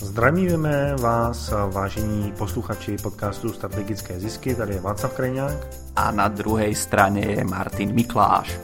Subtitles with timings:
[0.00, 5.66] Zdravíme vás, vážení posluchači podcastu Strategické zisky, tady je Václav Krejňák.
[5.96, 8.60] A na druhé straně je Martin Mikláš.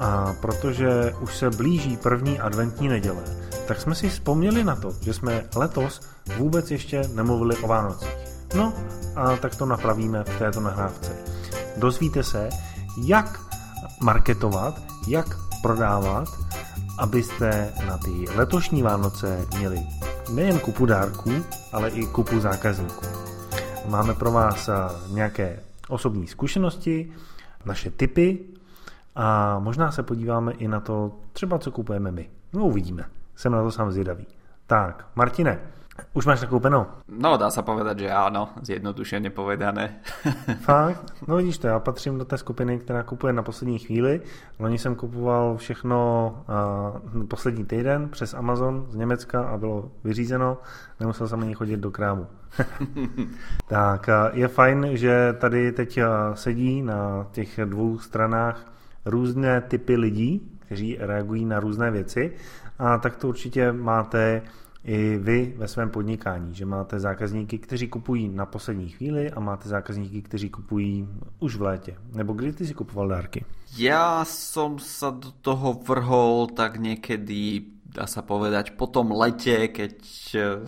[0.00, 3.22] A protože už se blíží první adventní neděle,
[3.66, 6.00] tak jsme si vzpomněli na to, že jsme letos
[6.36, 8.16] vůbec ještě nemluvili o Vánocích.
[8.54, 8.72] No
[9.16, 11.16] a tak to napravíme v této nahrávce.
[11.76, 12.48] Dozvíte se,
[13.04, 13.40] jak
[14.02, 15.26] marketovat, jak
[15.62, 16.28] prodávat,
[16.98, 19.86] abyste na ty letošní Vánoce měli
[20.34, 21.30] nejen kupu dárků,
[21.72, 23.06] ale i kupu zákazníků.
[23.88, 24.70] Máme pro vás
[25.08, 27.12] nějaké osobní zkušenosti,
[27.64, 28.38] naše tipy
[29.14, 32.30] a možná se podíváme i na to, třeba co kupujeme my.
[32.52, 33.04] No uvidíme.
[33.36, 34.26] Jsem na to sám zvědavý.
[34.66, 35.58] Tak, Martine,
[36.12, 36.86] už máš nakoupeno?
[37.08, 40.00] No, dá se povedat, že ano, zjednodušeně povedané.
[40.60, 41.14] Fakt?
[41.28, 44.20] No vidíš to, já patřím do té skupiny, která kupuje na poslední chvíli.
[44.58, 46.32] Loni jsem kupoval všechno
[47.14, 50.58] uh, poslední týden přes Amazon z Německa a bylo vyřízeno.
[51.00, 52.26] Nemusel jsem ani chodit do krámu.
[53.68, 58.72] tak uh, je fajn, že tady teď uh, sedí na těch dvou stranách
[59.04, 62.32] různé typy lidí, kteří reagují na různé věci
[62.80, 64.42] a tak to určitě máte
[64.84, 69.68] i vy ve svém podnikání, že máte zákazníky, kteří kupují na poslední chvíli a máte
[69.68, 71.96] zákazníky, kteří kupují už v létě.
[72.14, 73.44] Nebo kdy ty si kupoval dárky?
[73.76, 79.94] Já jsem se do toho vrhol tak někdy dá sa povedať, po tom lete, keď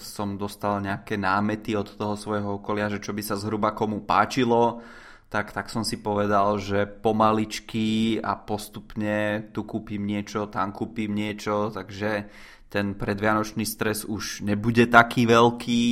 [0.03, 4.83] som dostal nejaké námety od toho svojho okolia, že čo by sa zhruba komu páčilo,
[5.31, 11.73] tak, tak som si povedal, že pomaličky a postupne tu kúpim niečo, tam kúpim niečo,
[11.73, 12.29] takže
[12.73, 15.85] ten predvianočný stres už nebude taký veľký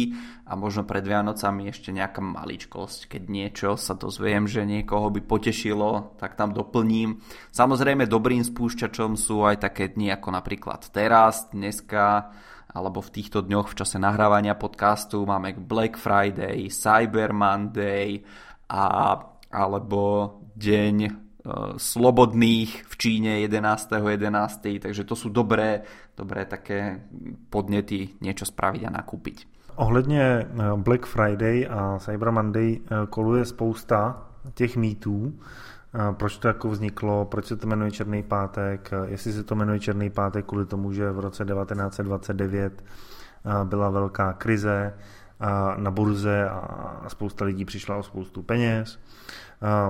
[0.49, 6.17] a možno pred Vianocami ešte nejaká maličkosť, keď niečo sa dozviem, že niekoho by potešilo,
[6.17, 7.21] tak tam doplním.
[7.53, 12.33] Samozrejme dobrým spúšťačom sú aj také dni ako napríklad teraz, dneska,
[12.73, 18.25] alebo v týchto dňoch v čase nahrávania podcastu máme Black Friday, Cyber Monday
[18.73, 18.83] a
[19.51, 20.01] alebo
[20.57, 24.13] deň Eh, slobodných v Číne 11.11.
[24.13, 24.77] 11.
[24.77, 25.89] Takže to sú dobré,
[26.21, 27.01] dobré také
[27.49, 29.49] podnety niečo spraviť a nakúpiť.
[29.77, 35.33] Ohledně eh, Black Friday a Cyber Monday eh, koluje spousta těch mýtů,
[36.13, 40.11] proč to jako vzniklo, proč se to jmenuje Černý pátek, jestli se to jmenuje Černý
[40.11, 42.85] pátek kvůli tomu, že v roce 1929
[43.65, 44.95] byla velká krize
[45.77, 48.99] na burze a spousta lidí přišla o spoustu peněz.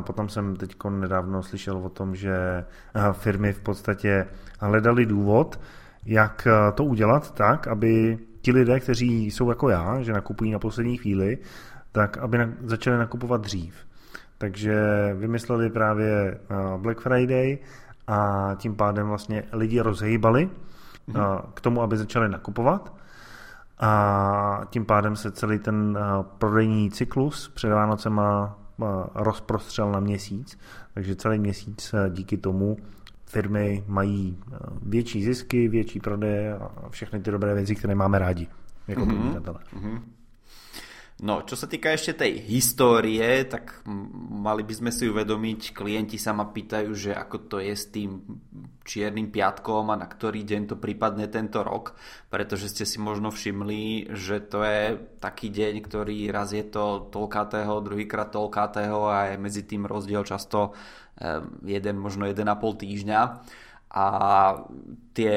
[0.01, 2.65] Potom jsem teď nedávno slyšel o tom, že
[3.13, 4.27] firmy v podstatě
[4.61, 5.61] hledali důvod,
[6.05, 10.97] jak to udělat tak, aby ti lidé, kteří jsou jako já, že nakupují na poslední
[10.97, 11.39] chvíli,
[11.93, 13.75] tak aby začali nakupovat dřív.
[14.39, 14.75] Takže
[15.15, 16.39] vymysleli právě
[16.77, 17.59] Black Friday
[18.07, 20.51] a tím pádem vlastně lidi rozhýbali
[21.09, 21.43] mm-hmm.
[21.55, 22.95] k tomu, aby začali nakupovat
[23.81, 25.99] a tím pádem se celý ten
[26.39, 28.57] prodejní cyklus před Vánocema
[29.15, 30.59] rozprostřel na měsíc,
[30.95, 32.77] takže celý měsíc eh, díky tomu
[33.31, 38.49] firmy mají eh, větší zisky, větší prodeje a všechny ty dobré věci, které máme rádi
[38.89, 39.17] jako mm-hmm.
[39.17, 39.61] podnikatele.
[39.75, 40.01] Mm-hmm.
[41.21, 43.85] No, čo sa týka ešte tej histórie, tak
[44.41, 48.25] mali by sme si uvedomiť, klienti sa ma pýtajú, že ako to je s tým
[48.89, 51.93] čiernym piatkom a na ktorý deň to prípadne tento rok,
[52.33, 57.85] pretože ste si možno všimli, že to je taký deň, ktorý raz je to toľkátého,
[57.85, 60.73] druhýkrát toľkátého a je medzi tým rozdiel často
[61.65, 63.21] jeden, možno jeden a pol týždňa
[63.91, 64.07] a
[65.13, 65.35] tie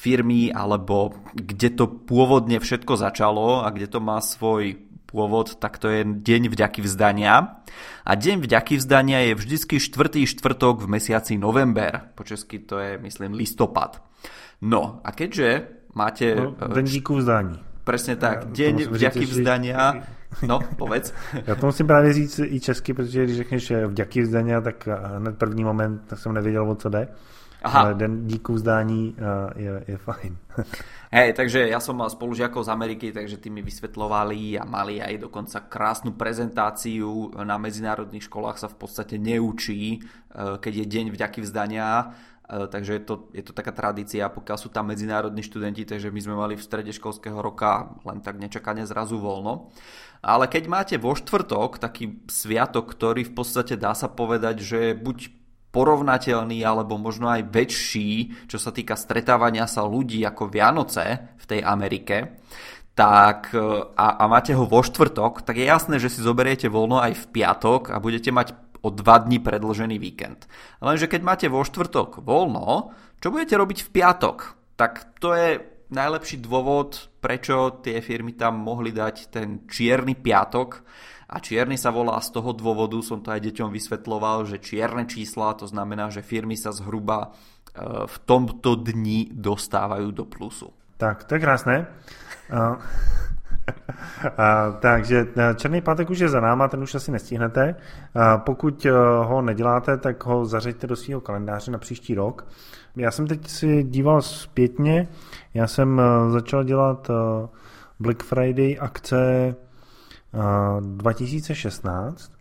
[0.00, 5.90] firmy alebo kde to pôvodne všetko začalo a kde to má svoj pôvod, tak to
[5.90, 7.60] je Deň vďaky vzdania.
[8.06, 12.14] A Deň vďaky vzdania je vždycky štvrtý štvrtok v mesiaci november.
[12.14, 13.98] Po česky to je, myslím, listopad.
[14.62, 15.66] No a keďže
[15.98, 16.38] máte...
[16.38, 17.69] No, den díku vzdání.
[17.90, 18.50] Přesně tak.
[18.50, 19.94] Deň vďaky vzdania.
[20.46, 21.14] No, povedz.
[21.46, 25.64] Já to musím právě říct i česky, protože když řekneš vďaky vzdania, tak hned první
[25.64, 27.08] moment tak jsem nevěděl, o co jde.
[27.62, 27.80] Aha.
[27.80, 30.36] Ale den díku vzdání uh, je, je fajn.
[31.12, 35.26] Hej, takže ja som mal spolužiakov z Ameriky, takže tí mi vysvetlovali a mali aj
[35.26, 37.34] dokonca krásnu prezentáciu.
[37.42, 42.14] Na medzinárodných školách sa v podstate neučí, uh, keď je deň vďaky vzdania,
[42.50, 46.34] takže je to, je to taká tradícia, pokiaľ sú tam medzinárodní študenti, takže my sme
[46.34, 49.70] mali v strede školského roka len tak nečakane zrazu voľno.
[50.20, 55.40] Ale keď máte vo štvrtok taký sviatok, ktorý v podstate dá sa povedať, že buď
[55.70, 61.60] porovnateľný alebo možno aj väčší, čo sa týka stretávania sa ľudí ako Vianoce v tej
[61.62, 62.42] Amerike,
[62.98, 67.14] tak a, a máte ho vo štvrtok, tak je jasné, že si zoberiete voľno aj
[67.16, 70.48] v piatok a budete mať o dva dní predložený víkend.
[70.80, 74.36] Lenže keď máte vo štvrtok voľno, čo budete robiť v piatok?
[74.76, 75.60] Tak to je
[75.92, 80.86] najlepší dôvod, prečo tie firmy tam mohli dať ten čierny piatok,
[81.30, 85.54] a čierny sa volá z toho dôvodu, som to aj deťom vysvetloval, že čierne čísla,
[85.54, 87.30] to znamená, že firmy sa zhruba
[87.70, 90.74] e, v tomto dni dostávajú do plusu.
[90.98, 91.86] Tak, to je krásné.
[94.36, 97.74] A, takže e, Černý pátek už je za náma, ten už asi nestihnete.
[98.14, 98.90] A, pokud e,
[99.24, 102.46] ho neděláte, tak ho zařeďte do svého kalendáře na příští rok.
[102.96, 105.08] Já jsem teď si díval zpětně,
[105.54, 107.10] já jsem začal dělat
[108.00, 109.54] Black Friday akce
[110.80, 112.32] 2016.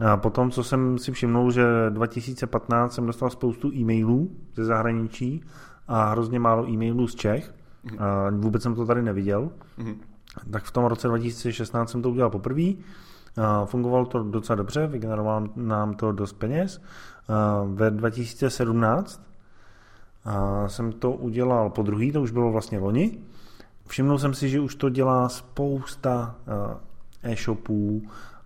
[0.00, 5.44] A potom, co jsem si všimnul, že 2015 jsem dostal spoustu e-mailů ze zahraničí
[5.88, 7.54] a hrozně málo e-mailů z Čech.
[7.84, 7.98] Mhm.
[8.02, 9.50] A vůbec jsem to tady neviděl.
[9.78, 9.96] Mm-hmm.
[10.50, 12.72] Tak v tom roce 2016 jsem to udělal poprvé.
[13.64, 16.82] Fungovalo to docela dobře, vygenerovalo nám to dost peněz.
[17.66, 19.22] Ve 2017
[20.66, 23.18] jsem to udělal po druhý, to už bylo vlastně loni.
[23.86, 26.34] Všimnul jsem si, že už to dělá spousta
[27.22, 28.02] e-shopů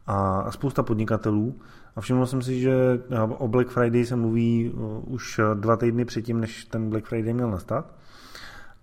[0.06, 1.54] a spousta podnikatelů.
[1.96, 2.74] A všiml jsem si, že
[3.38, 4.72] o Black Friday se mluví
[5.06, 7.94] už dva týdny předtím, než ten Black Friday měl nastat.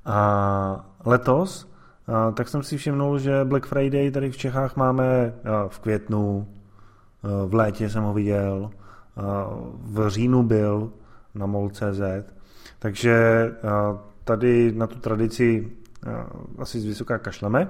[0.06, 1.75] A letos,
[2.34, 5.34] tak jsem si všimnul, že Black Friday tady v Čechách máme
[5.68, 6.48] v květnu,
[7.46, 8.70] v létě jsem ho viděl,
[9.84, 10.92] v říjnu byl
[11.36, 12.02] na mol.cz,
[12.80, 13.46] takže
[14.24, 15.72] tady na tu tradici
[16.60, 17.70] asi z vysoká kašleme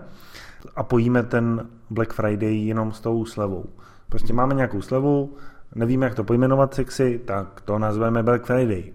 [0.75, 3.65] a pojíme ten Black Friday jenom s tou slevou.
[4.09, 5.37] Prostě máme nějakou slevu,
[5.75, 8.93] nevíme, jak to pojmenovat sexy, tak to nazveme Black Friday.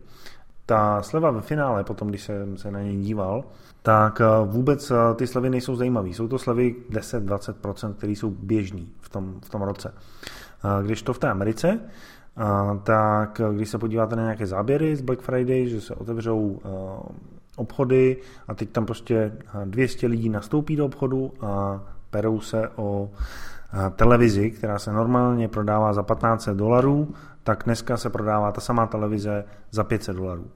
[0.66, 3.44] Ta sleva ve finále, potom když jsem se na něj díval,
[3.82, 6.08] tak eh, vůbec eh, ty slevy nejsou zajímavé.
[6.08, 9.94] Jsou to slevy 10-20%, které jsou běžný v tom, v tom roce.
[9.94, 11.80] Eh, když to v té Americe,
[12.82, 16.60] tak když se podíváte na nějaké záběry z Black Friday, že se otevřou
[17.56, 18.16] obchody
[18.48, 19.32] a teď tam prostě
[19.64, 23.10] 200 lidí nastoupí do obchodu a perou se o
[23.96, 29.44] televizi, která se normálně prodává za 15 dolarů, tak dneska se prodává ta samá televize
[29.70, 30.46] za 500 dolarů.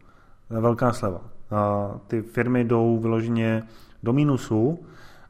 [0.50, 1.34] Velká sleva.
[1.50, 3.62] A ty firmy jdou vyloženě
[4.02, 4.79] do mínusu,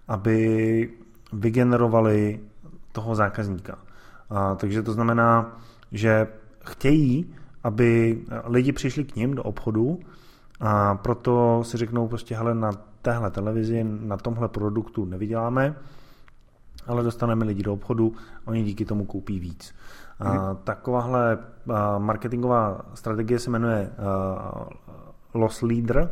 [0.08, 0.90] aby
[1.32, 2.40] vygenerovali
[2.92, 3.78] toho zákazníka.
[4.30, 5.56] A, takže to znamená,
[5.92, 6.26] že
[6.64, 7.34] chtějí,
[7.64, 10.00] aby lidi přišli k ním do obchodu
[10.60, 12.72] a proto si řeknou prostě, hele, na
[13.02, 15.74] téhle televizi, na tomhle produktu nevyděláme,
[16.86, 18.12] ale dostaneme lidi do obchodu,
[18.44, 19.74] oni díky tomu koupí víc.
[20.20, 20.56] A mhm.
[20.64, 21.38] takováhle
[21.98, 23.90] marketingová strategie se jmenuje
[25.34, 26.10] loss leader,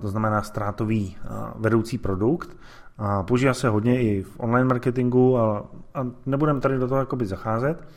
[0.00, 1.16] to znamená ztrátový
[1.56, 2.56] vedoucí produkt.
[3.26, 5.66] Používá se hodně i v online marketingu a,
[6.26, 7.88] nebudeme tady do toho jakoby zacházet,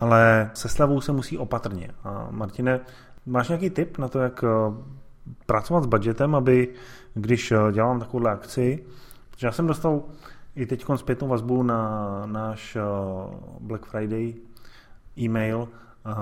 [0.00, 1.90] ale se slavou se musí opatrně.
[2.04, 2.80] A Martine,
[3.28, 4.48] Máš nějaký tip na to, jak eh,
[5.46, 6.68] pracovat s budgetem, aby
[7.14, 8.84] když eh, dělám takovouhle akci,
[9.30, 10.02] protože já jsem dostal
[10.56, 12.82] i teď zpětnou vazbu na náš eh,
[13.60, 14.34] Black Friday
[15.18, 15.68] e-mail,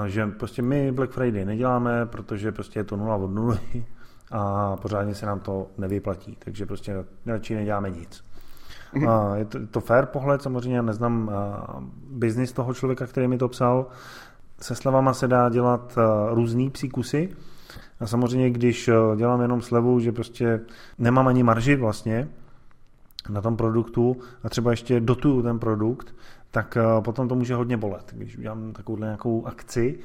[0.06, 3.86] že prostě my Black Friday neděláme, protože prostě je to nula od nuly
[4.30, 8.24] a pořádně se nám to nevyplatí, takže prostě radši neděláme nic.
[9.08, 11.30] A je to, to fair pohled, samozřejmě já neznám
[12.10, 13.86] biznis toho člověka, který mi to psal,
[14.60, 15.98] se slevama se dá dělat
[16.30, 17.36] různý psí kusy.
[18.00, 20.60] A samozřejmě, když dělám jenom slevu, že prostě
[20.98, 22.28] nemám ani marži vlastně
[23.28, 26.14] na tom produktu a třeba ještě dotuju ten produkt,
[26.50, 28.12] tak eh, potom to může hodně bolet.
[28.16, 29.98] Když udělám takovouhle nějakou akci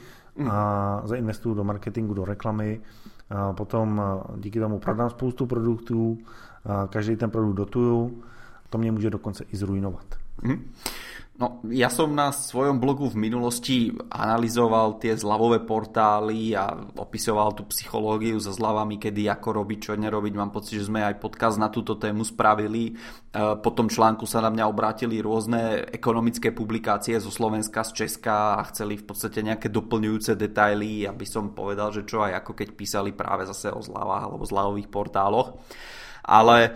[0.50, 1.08] a mm.
[1.08, 2.82] zainvestuju do marketingu, do reklamy,
[3.30, 4.02] a potom
[4.38, 6.18] díky tomu prodám spoustu produktů,
[6.66, 8.24] a každý ten produkt dotuju,
[8.70, 10.06] to mě může dokonce i zrujnovat.
[10.42, 10.72] Mm.
[11.42, 16.70] No, ja som na svojom blogu v minulosti analyzoval tie zľavové portály a
[17.02, 20.34] opisoval tú psychológiu so zľavami, kedy ako robiť, čo nerobiť.
[20.38, 22.94] Mám pocit, že sme aj podcast na túto tému spravili.
[22.94, 28.62] E, po tom článku sa na mňa obrátili rôzne ekonomické publikácie zo Slovenska, z Česka
[28.62, 32.70] a chceli v podstate nejaké doplňujúce detaily, aby som povedal, že čo aj ako keď
[32.78, 35.58] písali práve zase o zľavách alebo zľavových portáloch
[36.22, 36.72] ale e,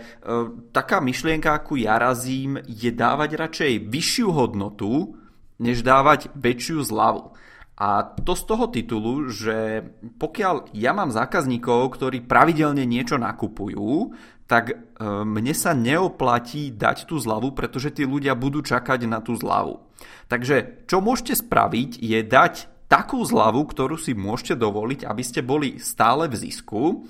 [0.74, 5.16] taká myšlienka, akú ja razím, je dávať radšej vyššiu hodnotu,
[5.62, 7.32] než dávať väčšiu zľavu.
[7.76, 9.84] A to z toho titulu, že
[10.16, 14.16] pokiaľ ja mám zákazníkov, ktorí pravidelne niečo nakupujú,
[14.48, 14.74] tak e,
[15.04, 19.82] mne sa neoplatí dať tú zľavu, pretože tí ľudia budú čakať na tú zľavu.
[20.30, 22.54] Takže čo môžete spraviť je dať
[22.86, 27.04] takú zľavu, ktorú si môžete dovoliť, aby ste boli stále v zisku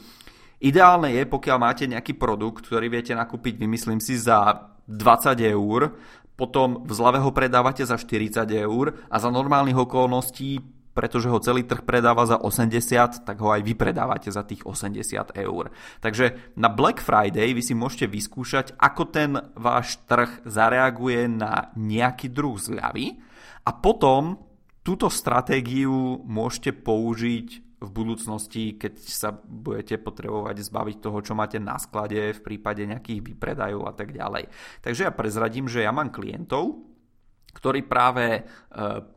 [0.60, 5.92] Ideálne je, pokiaľ máte nejaký produkt, ktorý viete nakúpiť, vymyslím si, za 20 eur,
[6.36, 11.68] potom v zlave ho predávate za 40 eur a za normálnych okolností pretože ho celý
[11.68, 15.68] trh predáva za 80, tak ho aj vy predávate za tých 80 eur.
[16.00, 22.32] Takže na Black Friday vy si môžete vyskúšať, ako ten váš trh zareaguje na nejaký
[22.32, 23.20] druh zľavy
[23.68, 24.40] a potom
[24.80, 31.76] túto stratégiu môžete použiť v budúcnosti, keď sa budete potrebovať zbaviť toho, čo máte na
[31.76, 34.48] sklade v prípade nejakých výpredajov a tak ďalej.
[34.80, 36.80] Takže ja prezradím, že ja mám klientov,
[37.52, 38.42] ktorí práve e,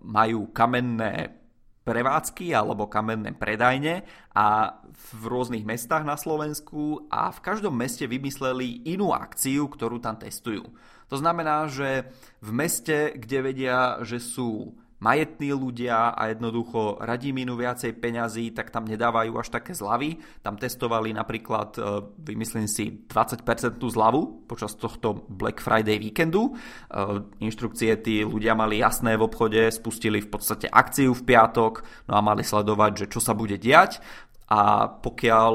[0.03, 1.39] majú kamenné
[1.87, 4.03] prevádzky alebo kamenné predajne
[4.35, 10.19] a v rôznych mestách na Slovensku a v každom meste vymysleli inú akciu, ktorú tam
[10.19, 10.69] testujú.
[11.09, 12.11] To znamená, že
[12.43, 18.71] v meste, kde vedia, že sú majetní ľudia a jednoducho radí minú viacej peňazí, tak
[18.71, 20.19] tam nedávajú až také zľavy.
[20.43, 21.81] Tam testovali napríklad, e,
[22.19, 26.51] vymyslím si, 20% zľavu počas tohto Black Friday víkendu.
[26.51, 26.51] E,
[27.39, 32.21] inštrukcie tí ľudia mali jasné v obchode, spustili v podstate akciu v piatok, no a
[32.21, 34.03] mali sledovať, že čo sa bude diať
[34.49, 35.51] a pokiaľ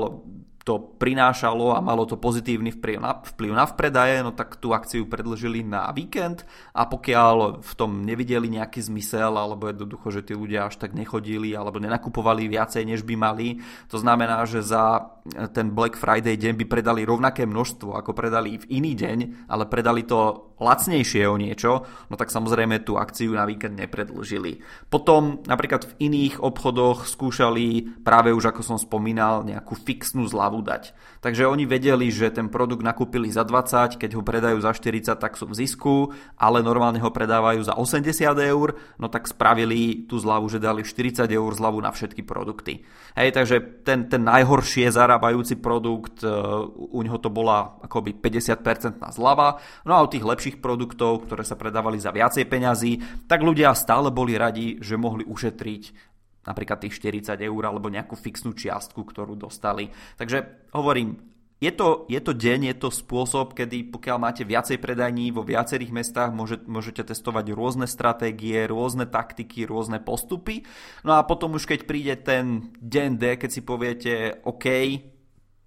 [0.64, 5.04] to prinášalo a malo to pozitívny vplyv na, vplyv na vpredaje, no tak tú akciu
[5.04, 10.72] predlžili na víkend a pokiaľ v tom nevideli nejaký zmysel alebo jednoducho, že tí ľudia
[10.72, 13.60] až tak nechodili alebo nenakupovali viacej, než by mali,
[13.92, 15.04] to znamená, že za
[15.52, 20.04] ten Black Friday deň by predali rovnaké množstvo, ako predali v iný deň, ale predali
[20.04, 24.62] to lacnejšie o niečo, no tak samozrejme tú akciu na víkend nepredlžili.
[24.86, 30.94] Potom napríklad v iných obchodoch skúšali práve už ako som spomínal nejakú fixnú zľavu dať.
[31.24, 35.40] Takže oni vedeli, že ten produkt nakúpili za 20, keď ho predajú za 40, tak
[35.40, 35.94] sú v zisku,
[36.36, 38.12] ale normálne ho predávajú za 80
[38.44, 42.84] eur, no tak spravili tú zľavu, že dali 40 eur zľavu na všetky produkty.
[43.16, 43.56] Hej, takže
[43.86, 46.28] ten, ten najhoršie zarábajúci produkt, e,
[46.74, 51.56] u neho to bola akoby 50% zľava, no a u tých lepších produktov, ktoré sa
[51.56, 52.92] predávali za viacej peňazí,
[53.24, 56.13] tak ľudia stále boli radi, že mohli ušetriť
[56.44, 59.90] napríklad tých 40 eur alebo nejakú fixnú čiastku, ktorú dostali.
[60.16, 61.34] Takže hovorím,
[61.64, 65.96] je to, je to deň, je to spôsob, kedy pokiaľ máte viacej predajní vo viacerých
[65.96, 70.66] mestách, môže, môžete testovať rôzne stratégie, rôzne taktiky, rôzne postupy.
[71.06, 74.12] No a potom už keď príde ten deň D, keď si poviete,
[74.44, 74.66] OK,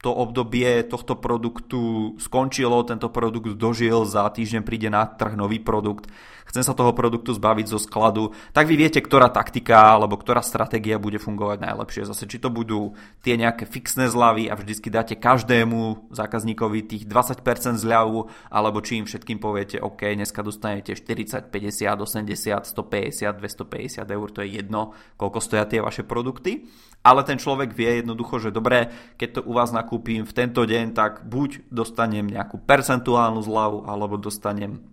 [0.01, 6.06] to obdobie tohto produktu skončilo, tento produkt dožil, za týždeň príde na trh nový produkt,
[6.48, 11.01] chcem sa toho produktu zbaviť zo skladu, tak vy viete, ktorá taktika alebo ktorá stratégia
[11.01, 12.08] bude fungovať najlepšie.
[12.08, 17.82] Zase, či to budú tie nejaké fixné zľavy a vždycky dáte každému zákazníkovi tých 20%
[17.82, 24.27] zľavu, alebo či im všetkým poviete, OK, dneska dostanete 40, 50, 80, 150, 250 eur,
[24.32, 26.70] to je jedno, koľko stoja tie vaše produkty
[27.01, 30.92] ale ten človek vie jednoducho, že dobre, keď to u vás nakúpim v tento deň,
[30.92, 34.84] tak buď dostanem nejakú percentuálnu zľavu, alebo dostanem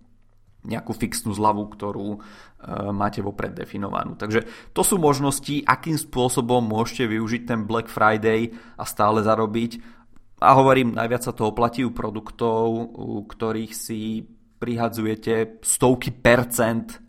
[0.65, 2.19] nejakú fixnú zľavu, ktorú e,
[2.89, 4.17] máte vopred definovanú.
[4.17, 9.77] Takže to sú možnosti, akým spôsobom môžete využiť ten Black Friday a stále zarobiť.
[10.41, 12.65] A hovorím, najviac sa to oplatí u produktov,
[12.97, 14.25] u ktorých si
[14.57, 17.04] prihadzujete stovky percent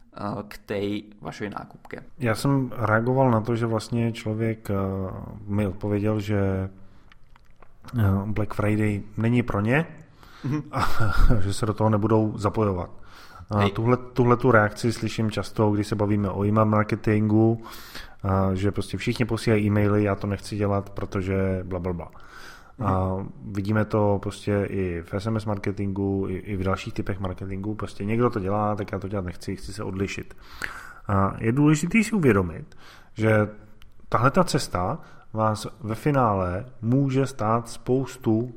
[0.48, 2.02] k tej vašej nákupke.
[2.18, 4.68] Já jsem reagoval na to, že vlastně člověk
[5.46, 6.70] mi odpověděl, že
[8.24, 9.86] Black Friday není pro ně
[10.44, 10.62] mm-hmm.
[10.72, 10.88] a
[11.40, 12.90] že se do toho nebudou zapojovat.
[13.50, 17.62] A tuhle, tuhle tu reakci slyším často, když se bavíme o e-mail marketingu,
[18.54, 22.10] že prostě všichni posílají e-maily, já to nechci dělat, protože bla, bla, bla.
[22.84, 27.74] A vidíme to prostě i v SMS marketingu, i, i v dalších typech marketingu.
[27.74, 30.36] Prostě někdo to dělá, tak já to dělat nechci, chci se odlišit.
[31.08, 32.76] A je důležité si uvědomit,
[33.14, 33.48] že
[34.08, 34.98] tahle ta cesta
[35.32, 38.54] vás ve finále může stát spoustu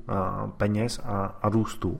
[0.57, 1.99] peněz a, a růstu.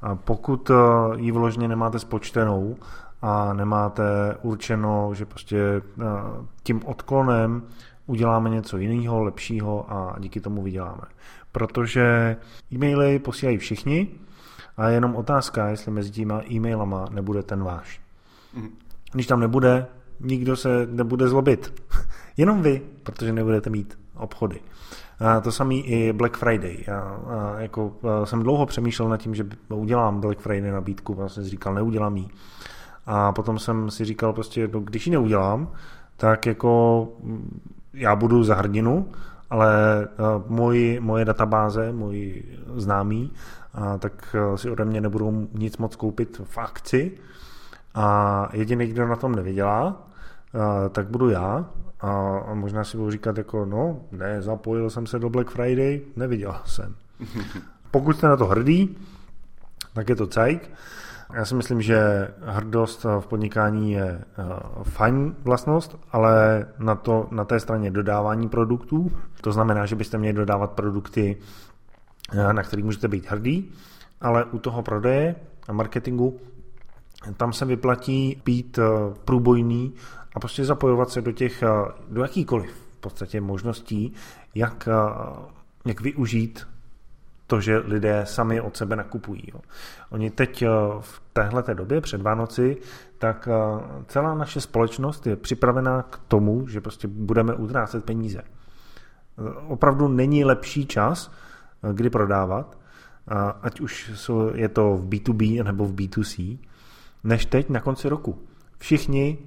[0.00, 0.70] A pokud
[1.16, 2.76] ji vložně nemáte spočtenou
[3.22, 5.82] a nemáte určeno, že prostě
[6.62, 7.62] tím odklonem
[8.06, 11.02] uděláme něco jiného, lepšího a díky tomu vyděláme
[11.56, 12.36] protože
[12.72, 14.08] e-maily posílají všichni
[14.76, 18.00] a je jenom otázka, jestli mezi těma e-mailama nebude ten váš.
[18.54, 18.68] Mhm.
[19.12, 19.86] Když tam nebude,
[20.20, 21.82] nikdo se nebude zlobit.
[22.36, 24.60] Jenom vy, protože nebudete mít obchody.
[25.18, 26.84] A to samý i Black Friday.
[26.86, 31.34] Já a jako, a jsem dlouho přemýšlel nad tím, že udělám Black Friday nabídku, vlastně
[31.34, 32.28] jsem si říkal, neudělám ji.
[33.06, 35.72] A potom jsem si říkal prostě, no, když ji neudělám,
[36.16, 37.08] tak jako
[37.94, 39.08] já budu za hrdinu
[39.50, 42.42] ale uh, můj, moje databáze, můj
[42.74, 43.32] známý,
[43.78, 47.18] uh, tak uh, si ode mě nebudou nic moc koupit v akci
[47.94, 50.02] a jediný, kdo na tom nevydělá,
[50.92, 51.64] tak budu já
[52.00, 56.00] a, a možná si budu říkat jako no, ne, zapojil jsem se do Black Friday,
[56.16, 56.94] neviděl jsem.
[57.90, 58.96] Pokud jste na to hrdý,
[59.94, 60.70] tak je to cajk.
[61.34, 64.24] Já si myslím, že hrdost v podnikání je eh,
[64.82, 70.36] fajn vlastnost, ale na, to, na té straně dodávání produktů, to znamená, že byste měli
[70.36, 71.36] dodávat produkty,
[72.32, 73.72] eh, na kterých můžete být hrdý,
[74.20, 75.34] ale u toho prodeje
[75.68, 76.40] a marketingu
[77.36, 78.82] tam se vyplatí být eh,
[79.24, 79.94] průbojný
[80.34, 81.62] a prostě zapojovat se do těch,
[82.08, 84.14] do jakýkoliv v podstatě možností,
[84.54, 84.88] jak,
[85.86, 86.66] jak využít
[87.46, 89.42] to, že lidé sami od sebe nakupují.
[89.54, 89.60] Jo.
[90.10, 90.68] Oni teď eh,
[91.00, 92.76] v téhle době před Vánoci,
[93.18, 98.42] tak eh, celá naše společnost je připravená k tomu, že prostě budeme utrácet peníze.
[98.42, 101.32] Eh, opravdu není lepší čas,
[101.92, 102.78] kdy prodávat,
[103.62, 104.10] ať už
[104.54, 106.58] je to v B2B nebo v B2C,
[107.24, 108.38] než teď na konci roku.
[108.78, 109.38] Všichni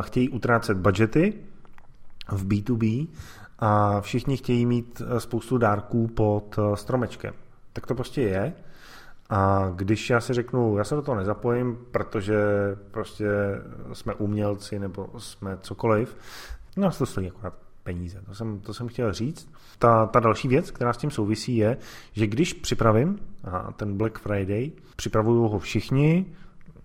[0.00, 1.34] chtějí utrácet budgety
[2.28, 3.08] v B2B
[3.58, 7.34] a všichni chtějí mít spoustu dárků pod stromečkem
[7.76, 8.52] tak to prostě je.
[9.30, 12.36] A když já si řeknu, já se do toho nezapojím, protože
[12.90, 13.28] prostě
[13.92, 16.16] jsme umělci nebo jsme cokoliv,
[16.76, 18.22] no to stojí akorát peníze.
[18.26, 19.48] To jsem, to jsem chtěl říct.
[19.78, 21.76] Ta, ta další věc, která s tím souvisí, je,
[22.12, 26.26] že když připravím a ten Black Friday, připravují ho všichni,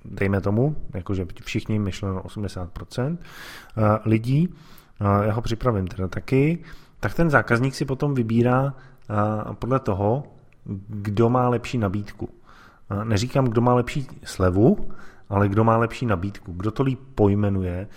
[0.06, 4.54] dejme tomu, jakože všichni, myšleno 80% eh, lidí,
[5.00, 6.64] já ho připravím teda taky,
[7.00, 10.24] tak ten zákazník si potom vybírá eh, podle toho,
[10.88, 12.30] kdo má lepší nabídku.
[13.04, 14.90] Neříkám, kdo má lepší slevu,
[15.30, 17.88] ale kdo má lepší nabídku, kdo to líp pojmenuje,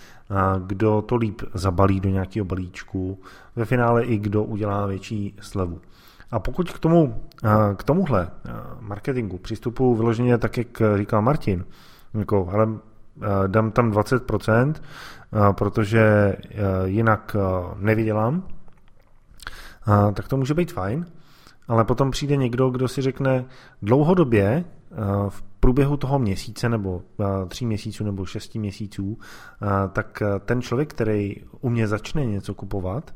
[0.65, 3.19] kdo to líp zabalí do nějakého balíčku,
[3.55, 5.81] ve finále i kdo udělá větší slevu.
[6.31, 7.23] A pokud k, tomu,
[7.75, 8.29] k tomuhle
[8.79, 11.65] marketingu přistupuji vyloženě tak, jak říkal Martin,
[12.13, 12.67] jako, ale
[13.47, 14.73] dám tam 20%,
[15.51, 16.35] protože
[16.85, 17.35] jinak
[17.77, 18.43] nevydělám,
[20.13, 21.05] tak to může být fajn,
[21.67, 23.45] ale potom přijde někdo, kdo si řekne
[23.81, 24.95] dlouhodobě eh,
[25.29, 30.89] v průběhu toho měsíce nebo eh, tří měsíců nebo šesti měsíců, eh, tak ten člověk,
[30.89, 33.13] který u mě začne něco kupovat,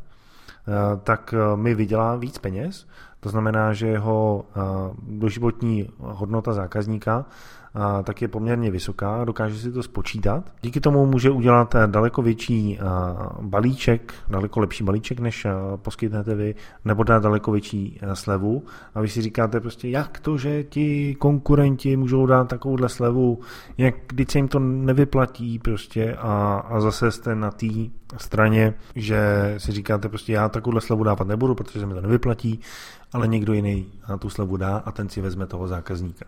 [1.04, 2.88] tak mi vydělá víc peněz.
[3.20, 4.46] To znamená, že jeho
[5.08, 7.26] doživotní hodnota zákazníka
[8.04, 10.52] tak je poměrně vysoká, dokáže si to spočítat.
[10.62, 12.84] Díky tomu může udělat eh, daleko větší eh,
[13.42, 16.56] balíček, daleko lepší balíček, než eh, poskytnete vy,
[16.86, 18.64] nebo dát daleko větší slevu.
[18.96, 23.40] A vy si říkáte prostě, jak to, že ti konkurenti můžou dát takovouhle slevu,
[23.78, 27.68] jak když se jim to nevyplatí prostě a, a zase jste na té
[28.18, 29.20] straně, že
[29.58, 32.60] si říkáte prostě, já takovouhle slevu dávat nebudu, protože se mi to nevyplatí,
[33.14, 36.26] ale někdo jiný na tu slevu dá a ten si vezme toho zákazníka.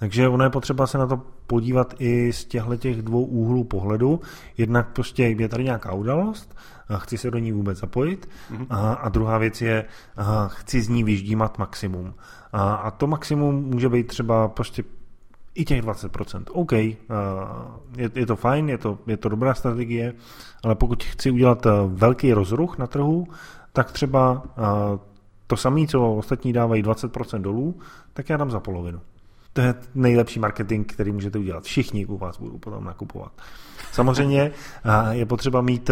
[0.00, 4.20] Takže ono je potřeba se na to podívat i z těchto těch dvou úhlů pohledu.
[4.58, 6.56] Jednak prostě je tady nějaká událost,
[6.96, 8.66] chci se do ní vůbec zapojit mm-hmm.
[8.70, 9.84] a, a druhá věc je,
[10.16, 12.14] a chci z ní vyždímat maximum.
[12.52, 14.84] A, a to maximum může být třeba prostě
[15.54, 16.44] i těch 20%.
[16.52, 16.96] OK, je,
[18.14, 20.14] je to fajn, je to, je to dobrá strategie,
[20.64, 23.26] ale pokud chci udělat velký rozruch na trhu,
[23.72, 24.42] tak třeba
[25.46, 27.78] to samé, co ostatní dávají 20% dolů,
[28.12, 29.00] tak já dám za polovinu.
[29.52, 31.64] To je nejlepší marketing, který můžete udělat.
[31.64, 33.32] Všichni u vás budou potom nakupovat.
[33.92, 34.50] Samozřejmě
[35.10, 35.90] je potřeba mít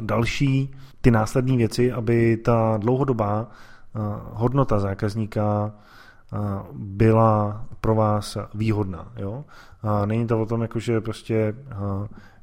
[0.00, 3.46] další ty následné věci, aby ta dlouhodobá
[4.32, 5.72] hodnota zákazníka
[6.72, 9.12] byla pro vás výhodná.
[9.16, 9.44] Jo?
[10.04, 11.54] Není to o tom, jako, že prostě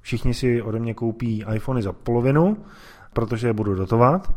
[0.01, 2.57] všichni si ode mě koupí iPhony za polovinu,
[3.13, 4.33] protože je budu dotovat,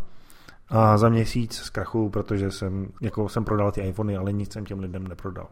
[0.69, 4.79] a za měsíc zkrachuju, protože jsem, jako jsem prodal ty iPhony, ale nic jsem těm
[4.79, 5.47] lidem neprodal.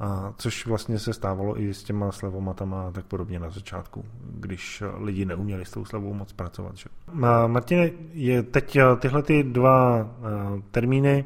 [0.00, 4.82] A což vlastně se stávalo i s těma slevomatama a tak podobně na začátku, když
[4.96, 6.76] lidi neuměli s tou slevou moc pracovat.
[6.76, 6.88] Že?
[7.26, 11.24] A Martine, je teď eh, tyhle ty dva uh, termíny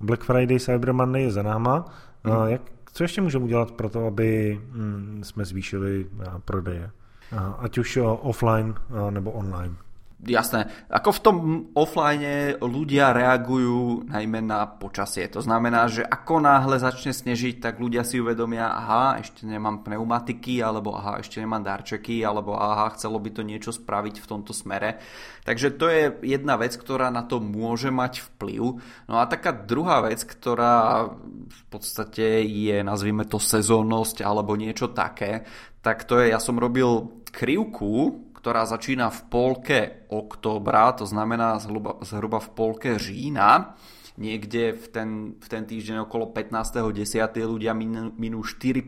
[0.00, 1.84] Black Friday, Cyber Monday je za náma.
[2.24, 2.36] Hmm.
[2.36, 6.90] Uh, jak, co ještě můžeme udělat pro to, aby um, jsme zvýšili uh, prodeje?
[7.32, 8.74] Uh, ať už uh, offline
[9.10, 9.76] nebo online.
[10.16, 10.72] Jasné.
[10.88, 11.36] Ako v tom
[11.76, 15.28] offline ľudia reagujú najmä na počasie.
[15.28, 20.64] To znamená, že ako náhle začne snežiť, tak ľudia si uvedomia, aha, ešte nemám pneumatiky,
[20.64, 25.04] alebo aha, ešte nemám darčeky, alebo aha, chcelo by to niečo spraviť v tomto smere.
[25.44, 28.80] Takže to je jedna vec, ktorá na to môže mať vplyv.
[29.12, 31.12] No a taká druhá vec, ktorá
[31.44, 35.44] v podstate je, nazvime to sezónnosť alebo niečo také,
[35.84, 41.98] tak to je, ja som robil krivku ktorá začína v polke októbra, to znamená zhruba,
[42.06, 43.74] zhruba v polke října.
[44.22, 47.26] Niekde v ten, v ten týždeň okolo 15.10.
[47.42, 48.86] ľudia minú, minú 4%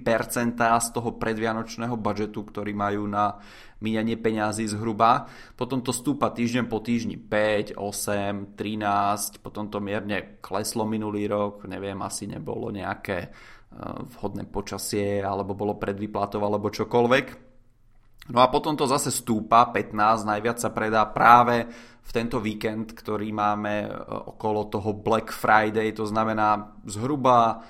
[0.55, 3.42] z toho predvianočného budžetu, ktorý majú na
[3.83, 5.27] míňanie peňazí zhruba.
[5.59, 11.66] Potom to stúpa týždeň po týždni 5, 8, 13, potom to mierne kleslo minulý rok,
[11.66, 13.35] neviem, asi nebolo nejaké
[14.14, 17.48] vhodné počasie, alebo bolo predvyplatou, alebo čokoľvek.
[18.29, 21.64] No a potom to zase stúpa, 15, najviac sa predá práve
[22.05, 23.88] v tento víkend, ktorý máme
[24.37, 27.64] okolo toho Black Friday, to znamená zhruba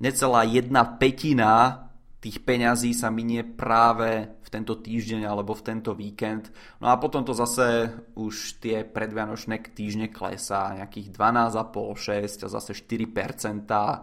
[0.00, 1.84] necelá jedna petina
[2.24, 6.48] tých peňazí sa minie práve v tento týždeň alebo v tento víkend.
[6.80, 12.72] No a potom to zase už tie predvianočné týždne klesá, nejakých 12,5, 6 a zase
[12.72, 13.98] 4% e,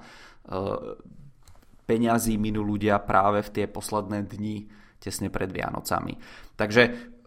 [1.90, 4.70] peňazí minú ľudia práve v tie posledné dni
[5.02, 6.14] tesne pred Vianocami.
[6.54, 6.82] Takže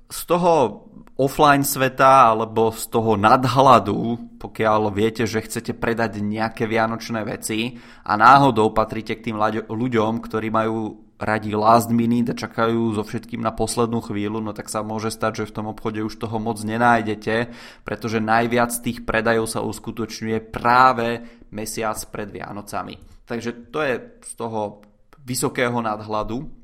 [0.07, 0.87] z toho
[1.19, 8.15] offline sveta alebo z toho nadhľadu, pokiaľ viete, že chcete predať nejaké vianočné veci a
[8.15, 13.55] náhodou patríte k tým ľuďom, ktorí majú radi last minute a čakajú so všetkým na
[13.55, 17.55] poslednú chvíľu, no tak sa môže stať, že v tom obchode už toho moc nenájdete,
[17.87, 21.23] pretože najviac tých predajov sa uskutočňuje práve
[21.55, 22.99] mesiac pred Vianocami.
[23.25, 23.95] Takže to je
[24.27, 24.85] z toho
[25.25, 26.64] vysokého nadhľadu.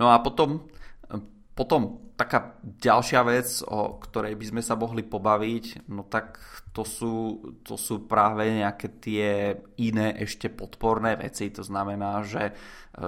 [0.00, 0.64] No a potom,
[1.52, 6.36] potom taká ďalšia vec, o ktorej by sme sa mohli pobaviť, no tak
[6.76, 11.48] to sú, to sú práve nejaké tie iné ešte podporné veci.
[11.52, 12.52] To znamená, že e,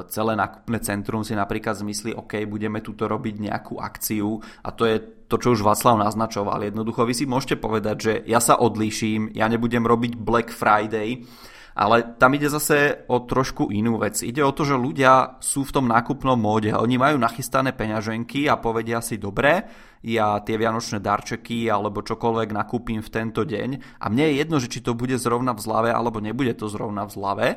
[0.09, 4.96] celé nákupné centrum si napríklad zmyslí, OK, budeme tuto robiť nejakú akciu a to je
[5.28, 6.64] to, čo už Václav naznačoval.
[6.64, 11.24] Jednoducho vy si môžete povedať, že ja sa odlíším, ja nebudem robiť Black Friday,
[11.72, 14.20] ale tam ide zase o trošku inú vec.
[14.20, 16.72] Ide o to, že ľudia sú v tom nákupnom móde.
[16.76, 19.64] Oni majú nachystané peňaženky a povedia si, dobre,
[20.02, 24.68] ja tie vianočné darčeky alebo čokoľvek nakúpim v tento deň a mne je jedno, že
[24.68, 27.48] či to bude zrovna v zlave alebo nebude to zrovna v zlave,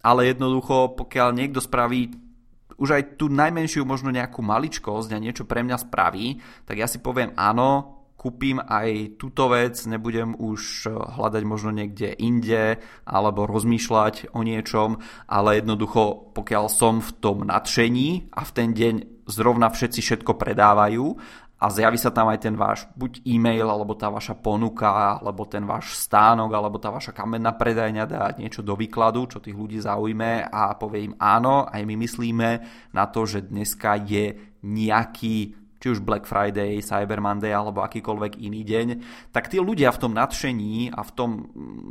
[0.00, 2.16] ale jednoducho, pokiaľ niekto spraví
[2.80, 6.98] už aj tú najmenšiu možno nejakú maličkosť a niečo pre mňa spraví, tak ja si
[6.98, 14.30] poviem áno, kúpim aj túto vec, nebudem už eh, hľadať možno niekde inde alebo rozmýšľať
[14.30, 19.98] o niečom, ale jednoducho pokiaľ som v tom nadšení a v ten deň zrovna všetci
[19.98, 21.18] všetko predávajú
[21.62, 25.62] a zjaví sa tam aj ten váš buď e-mail, alebo tá vaša ponuka, alebo ten
[25.62, 30.50] váš stánok, alebo tá vaša kamenná predajňa dá niečo do výkladu, čo tých ľudí zaujme
[30.50, 32.50] a povie im áno, aj my myslíme
[32.90, 38.62] na to, že dneska je nejaký či už Black Friday, Cyber Monday alebo akýkoľvek iný
[38.62, 38.88] deň,
[39.34, 41.30] tak tí ľudia v tom nadšení a v, tom,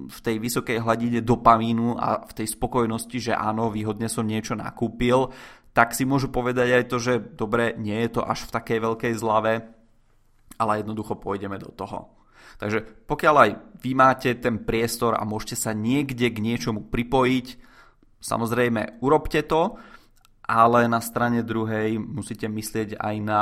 [0.07, 5.35] v tej vysokej hladine dopamínu a v tej spokojnosti, že áno, výhodne som niečo nakúpil,
[5.75, 9.13] tak si môžu povedať aj to, že dobre, nie je to až v takej veľkej
[9.19, 9.67] zlave,
[10.55, 12.15] ale jednoducho pôjdeme do toho.
[12.63, 13.51] Takže pokiaľ aj
[13.83, 17.47] vy máte ten priestor a môžete sa niekde k niečomu pripojiť,
[18.23, 19.75] samozrejme urobte to,
[20.47, 23.41] ale na strane druhej musíte myslieť aj na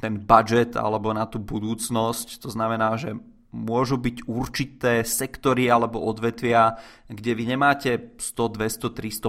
[0.00, 2.40] ten budget alebo na tú budúcnosť.
[2.42, 3.14] To znamená, že
[3.50, 6.78] môžu byť určité sektory alebo odvetvia,
[7.10, 9.26] kde vy nemáte 100, 200, 300,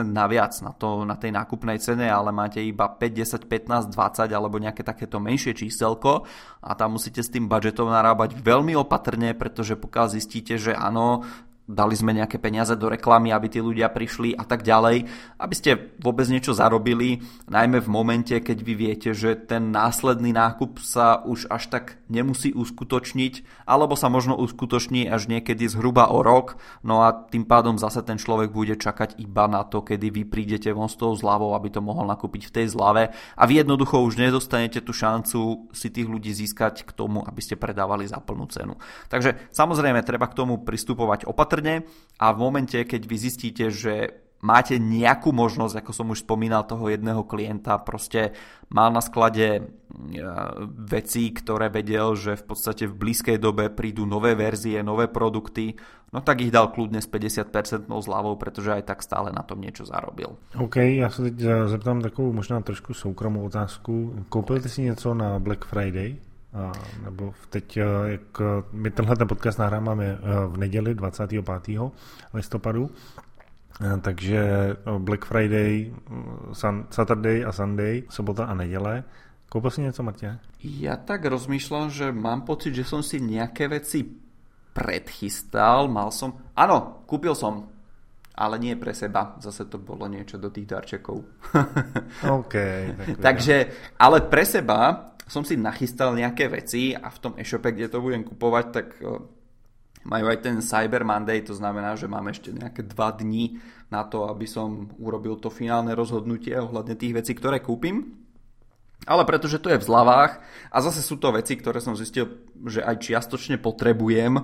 [0.00, 4.32] 500% naviac na, to, na tej nákupnej cene, ale máte iba 5, 10, 15, 20
[4.32, 6.24] alebo nejaké takéto menšie číselko
[6.64, 11.28] a tam musíte s tým budžetom narábať veľmi opatrne, pretože pokiaľ zistíte, že áno,
[11.64, 15.08] dali sme nejaké peniaze do reklamy, aby tí ľudia prišli a tak ďalej,
[15.40, 20.76] aby ste vôbec niečo zarobili, najmä v momente, keď vy viete, že ten následný nákup
[20.84, 26.60] sa už až tak nemusí uskutočniť, alebo sa možno uskutoční až niekedy zhruba o rok,
[26.84, 30.68] no a tým pádom zase ten človek bude čakať iba na to, kedy vy prídete
[30.68, 34.20] von s tou zľavou, aby to mohol nakúpiť v tej zlave a vy jednoducho už
[34.20, 38.76] nedostanete tú šancu si tých ľudí získať k tomu, aby ste predávali za plnú cenu.
[39.08, 41.86] Takže samozrejme treba k tomu pristupovať opatrne, opatrne
[42.18, 44.10] a v momente, keď vy zistíte, že
[44.42, 48.34] máte nejakú možnosť, ako som už spomínal, toho jedného klienta, proste
[48.68, 49.70] mal na sklade
[50.74, 55.78] veci, ktoré vedel, že v podstate v blízkej dobe prídu nové verzie, nové produkty,
[56.12, 59.86] no tak ich dal kľudne s 50% zľavou, pretože aj tak stále na tom niečo
[59.86, 60.36] zarobil.
[60.58, 61.34] OK, já se teď
[61.66, 64.14] zeptám takovou možná trošku soukromou otázku.
[64.28, 66.33] Koupil ty si něco na Black Friday?
[66.54, 66.72] A,
[67.04, 71.92] nebo teď, eh, jak eh, my tenhle ten podcast nahráváme eh, v neděli 25.
[72.34, 72.90] listopadu,
[74.00, 74.42] takže
[74.98, 75.94] Black Friday,
[76.90, 79.04] Saturday a Sunday, sobota a neděle.
[79.48, 80.38] Koupil si něco, Martin?
[80.64, 84.02] Ja tak rozmýšľam, že mám pocit, že som si nejaké veci
[84.74, 86.34] predchystal, mal som...
[86.58, 87.70] Áno, kúpil som,
[88.34, 89.38] ale nie pre seba.
[89.38, 91.22] Zase to bolo niečo do tých darčekov.
[92.26, 92.54] OK.
[93.14, 93.56] Tak Takže,
[93.94, 98.24] ale pre seba som si nachystal nejaké veci a v tom e-shope, kde to budem
[98.24, 99.18] kupovať, tak e,
[100.04, 103.56] majú aj ten Cyber Monday, to znamená, že mám ešte nejaké dva dní
[103.88, 108.20] na to, aby som urobil to finálne rozhodnutie ohľadne tých vecí, ktoré kúpim.
[109.04, 110.40] Ale pretože to je v zľavách
[110.72, 114.40] a zase sú to veci, ktoré som zistil, že aj čiastočne potrebujem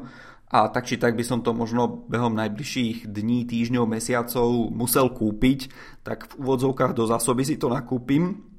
[0.50, 5.70] a tak či tak by som to možno behom najbližších dní, týždňov, mesiacov musel kúpiť,
[6.02, 8.49] tak v úvodzovkách do zásoby si to nakúpim.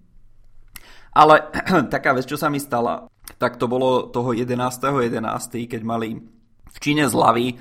[1.12, 1.52] Ale
[1.93, 6.19] taká vec, čo sa mi stala, tak to bolo toho 11.11., 11., keď mali
[6.71, 7.60] v Číne zľavy,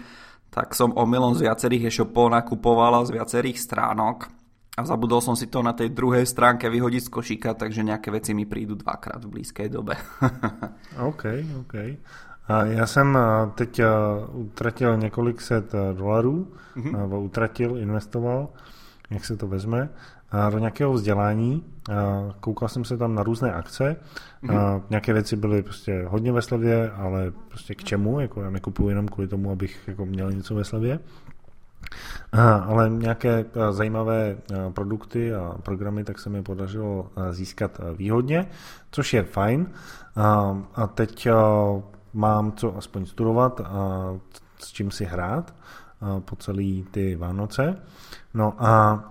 [0.50, 4.30] tak som omylom z viacerých e-shopov nakupovala z viacerých stránok
[4.78, 8.34] a zabudol som si to na tej druhej stránke vyhodiť z košíka, takže nejaké veci
[8.34, 9.94] mi prídu dvakrát v blízkej dobe.
[11.10, 11.24] OK,
[11.60, 11.74] OK.
[12.50, 13.18] Já jsem
[13.54, 13.80] teď
[14.32, 16.98] utratil několik set dolarů, mm-hmm.
[16.98, 18.48] nebo utratil, investoval,
[19.10, 19.88] jak se to vezme,
[20.50, 21.64] do nějakého vzdělání.
[22.40, 23.96] Koukal jsem se tam na různé akce.
[24.42, 24.82] Mm-hmm.
[24.90, 28.20] Nějaké věci byly prostě hodně ve slevě, ale prostě k čemu?
[28.20, 30.98] Jako já nekupuji jenom kvůli tomu, abych jako měl něco ve slevě.
[32.66, 34.36] Ale nějaké zajímavé
[34.74, 38.46] produkty a programy tak se mi podařilo získat výhodně,
[38.90, 39.66] což je fajn.
[40.74, 41.28] A teď
[42.12, 44.08] mám co aspoň studovat a
[44.58, 45.54] s čím si hrát
[46.20, 47.76] po celý ty Vánoce.
[48.34, 49.04] No a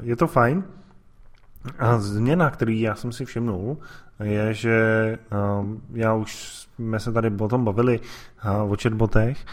[0.00, 0.64] je to fajn.
[1.78, 3.78] A změna, který já jsem si všimnul,
[4.22, 5.18] je, že
[5.92, 8.00] já už jsme se tady o tom bavili
[8.64, 9.46] o chatbotech.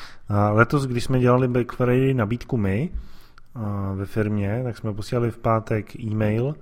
[0.51, 2.89] Letos, když jsme dělali Friday nabídku my
[3.95, 6.55] ve firmě, tak jsme posílali v pátek e-mail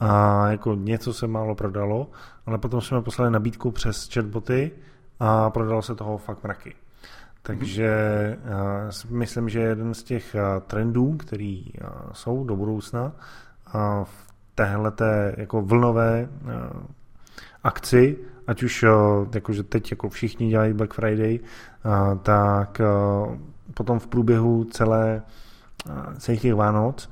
[0.00, 2.10] a jako něco se málo prodalo,
[2.46, 4.70] ale potom jsme poslali nabídku přes chatboty
[5.20, 6.74] a prodalo se toho fakt mraky.
[7.42, 7.90] Takže
[9.08, 13.12] uh, myslím, že jeden z těch uh, trendů, který uh, jsou do budoucna.
[14.04, 16.28] V téhleté jako vlnové
[17.62, 18.84] akci, ať už
[19.34, 21.40] jakože teď jako všichni dělají Black Friday,
[22.22, 22.80] tak
[23.74, 25.22] potom v průběhu celé,
[26.18, 27.10] celých těch Vánoc,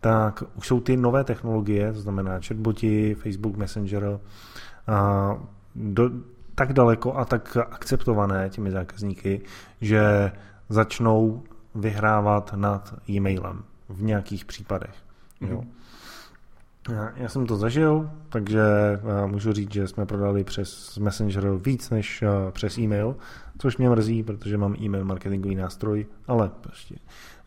[0.00, 4.20] tak už jsou ty nové technologie, to znamená chatboti, Facebook Messenger,
[5.74, 6.10] do,
[6.62, 9.40] tak daleko a tak akceptované těmi zákazníky,
[9.80, 10.32] že
[10.68, 11.42] začnou
[11.74, 14.94] vyhrávat nad e-mailem v nějakých případech.
[15.40, 15.50] Mm-hmm.
[15.50, 15.62] Jo.
[16.90, 18.62] Já, já jsem to zažil, takže
[19.02, 23.16] uh, můžu říct, že jsme prodali přes Messenger víc než uh, přes e-mail,
[23.58, 26.94] což mě mrzí, protože mám e-mail marketingový nástroj, ale prostě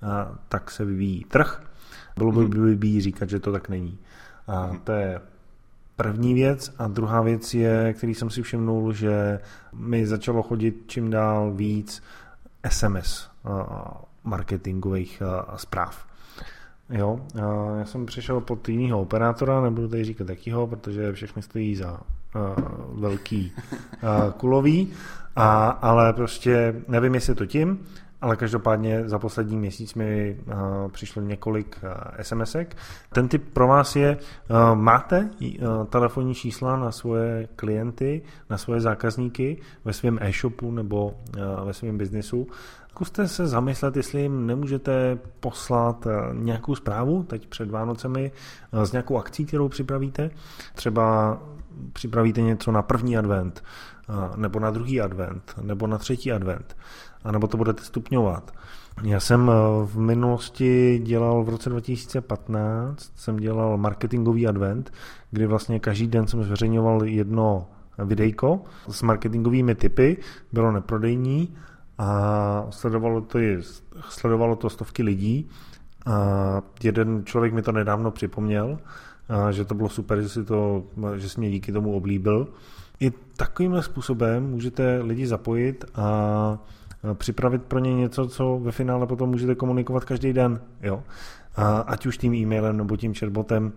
[0.04, 1.64] uh, tak se vyvíjí trh.
[2.18, 2.50] Bylo by mm-hmm.
[2.50, 3.98] blbý říkat, že to tak není.
[4.48, 5.22] A to je
[5.96, 6.74] první věc.
[6.78, 9.40] A druhá věc je, který jsem si všimnul, že
[9.74, 12.04] mi začalo chodit čím dál víc
[12.70, 13.30] SMS
[14.24, 15.22] marketingových
[15.56, 16.06] zpráv.
[16.90, 17.20] Jo,
[17.80, 22.00] já jsem přišel pod jiného operátora, nebudu tady říkat jakýho, protože všechny stojí za
[22.94, 23.52] velký
[24.38, 24.94] kulový,
[25.36, 27.86] a, ale prostě nevím, jestli to tím,
[28.22, 31.90] ale každopádně za poslední měsíc mi uh, přišlo několik uh,
[32.22, 32.76] SMSek.
[33.14, 34.18] Ten typ pro vás je,
[34.50, 35.30] uh, máte
[35.90, 41.14] telefonní čísla na svoje klienty, na svoje zákazníky ve svém e-shopu nebo
[41.66, 42.48] ve svém biznesu.
[42.90, 48.32] Zkuste se zamyslet, jestli jim nemůžete poslat nějakou zprávu teď před Vánocemi
[48.72, 50.32] s nějakou akcí, kterou připravíte.
[50.76, 51.38] Třeba
[51.94, 53.64] připravíte něco na první advent,
[54.36, 56.76] nebo na druhý advent, nebo na třetí advent
[57.26, 58.52] anebo to budete stupňovat.
[59.04, 59.54] Já jsem eh,
[59.86, 64.94] v minulosti dělal v roce 2015, jsem dělal marketingový advent,
[65.32, 70.18] kdy vlastně každý den jsem zveřejňoval jedno videjko s marketingovými typy,
[70.54, 71.56] bylo neprodejní
[71.98, 73.40] a sledovalo to,
[74.10, 75.50] sledovalo to stovky lidí.
[76.06, 78.80] A jeden člověk mi to nedávno připomněl,
[79.52, 80.84] že to bylo super, že si, to,
[81.16, 82.48] že si mě díky tomu oblíbil.
[83.00, 86.58] I takovýmhle způsobem můžete lidi zapojit a
[87.14, 91.04] připravit pro ně něco, co ve finále potom můžete komunikovat každý den, jo.
[91.86, 93.74] Ať už tím e-mailem nebo tím chatbotem,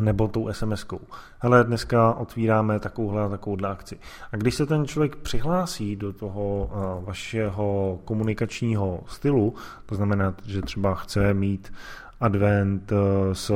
[0.00, 0.98] nebo tou SMS-kou.
[1.38, 3.98] Hele, dneska otvíráme takovouhle a takovouhle akci.
[4.32, 6.70] A když se ten člověk přihlásí do toho
[7.04, 9.54] vašeho komunikačního stylu,
[9.86, 11.72] to znamená, že třeba chce mít
[12.20, 12.92] advent
[13.32, 13.52] s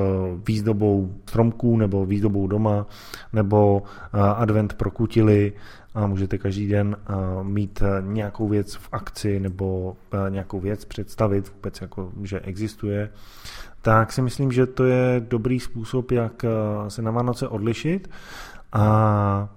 [0.47, 2.87] výzdobou stromků nebo výzdobou doma,
[3.33, 3.83] nebo
[4.37, 5.53] advent pro kutily,
[5.95, 6.97] a můžete každý den
[7.43, 9.97] mít nějakou věc v akci nebo
[10.29, 13.11] nějakou věc představit vůbec jako, že existuje,
[13.83, 16.45] tak si myslím, že to je dobrý způsob, jak
[16.89, 18.11] se na Vánoce odlišit
[18.73, 19.49] a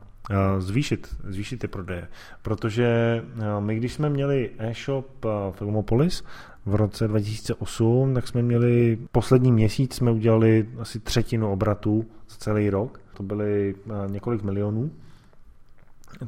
[0.59, 2.07] zvýšit, zvýšit ty prodeje.
[2.41, 3.21] Protože
[3.59, 6.23] my, když jsme měli e-shop Filmopolis
[6.65, 12.69] v roce 2008, tak jsme měli poslední měsíc jsme udělali asi třetinu obratů za celý
[12.69, 12.99] rok.
[13.13, 13.75] To byly
[14.07, 14.91] několik milionů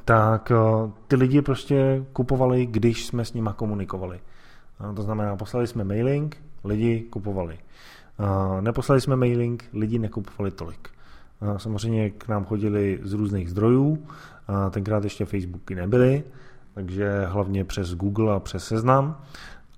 [0.06, 4.20] tak eh, ty lidi prostě kupovali, když jsme s nima komunikovali.
[4.96, 7.60] To znamená, poslali jsme mailing, lidi kupovali.
[8.62, 10.90] Neposlali jsme mailing, lidi nekupovali tolik.
[11.58, 14.08] Samozřejmě k nám chodili z různých zdrojů,
[14.72, 16.24] tenkrát ještě Facebooky nebyly,
[16.74, 19.22] takže hlavně přes Google a přes Seznam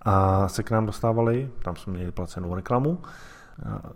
[0.02, 2.98] a se k nám dostávali, tam jsme měli placenou reklamu.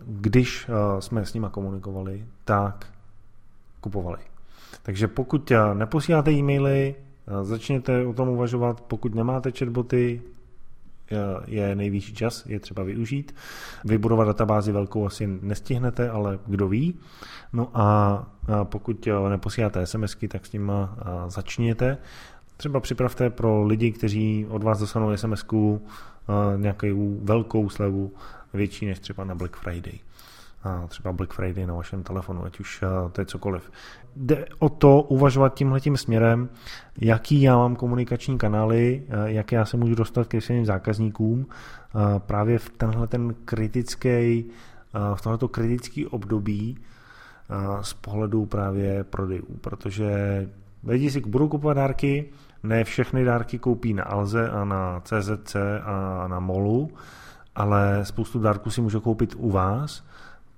[0.06, 2.86] Když jsme s nimi komunikovali, tak
[3.82, 4.33] kupovali.
[4.82, 6.96] Takže pokud neposíláte e-maily,
[7.42, 10.22] začněte o tom uvažovat, pokud nemáte chatboty,
[11.48, 13.36] je nejvyšší čas, je třeba využít.
[13.86, 17.00] Vybudovat databázi velkou asi nestihnete, ale kdo ví.
[17.54, 18.28] No a
[18.64, 21.98] pokud neposíláte SMSky, tak s nima začněte.
[22.58, 25.82] Třeba připravte pro lidi, kteří od vás dostanou SMSku
[26.58, 28.14] nějakou velkou slevu,
[28.54, 30.00] větší než třeba na Black Friday
[30.88, 33.72] třeba Black Friday na vašem telefonu, ať už to je cokoliv.
[34.16, 36.50] Jde o to uvažovat tímhletím směrem,
[37.02, 41.48] jaký já mám komunikační kanály, jak já se můžu dostat ke svým zákazníkům.
[42.18, 44.46] Právě v tenhle ten kritický,
[45.16, 46.78] v tohleto kritický období
[47.82, 50.14] z pohledu právě prodejů, protože
[50.84, 52.30] lidi si budou kupovat dárky,
[52.64, 56.92] ne všechny dárky koupí na Alze a na CZC a na Molu,
[57.56, 60.04] ale spoustu dárků si můžou koupit u vás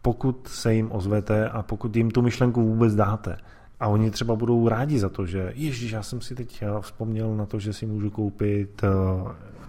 [0.06, 3.38] pokud se jim ozvete a pokud jim tu myšlenku vůbec dáte.
[3.80, 7.46] A oni třeba budou rádi za to, že ježiš, já jsem si teď vzpomněl na
[7.46, 8.88] to, že si můžu koupit, eh,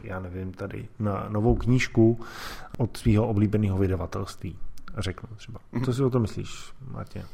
[0.03, 2.20] já nevím, tady na novou knížku
[2.79, 4.57] od svého oblíbeného vydavatelství.
[4.99, 5.59] Řeknu třeba.
[5.85, 7.25] Co si o to myslíš, Martin?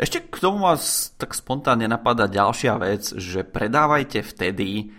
[0.00, 4.90] Ešte k tomu vás tak spontánne napadá ďalšia vec, že predávajte vtedy,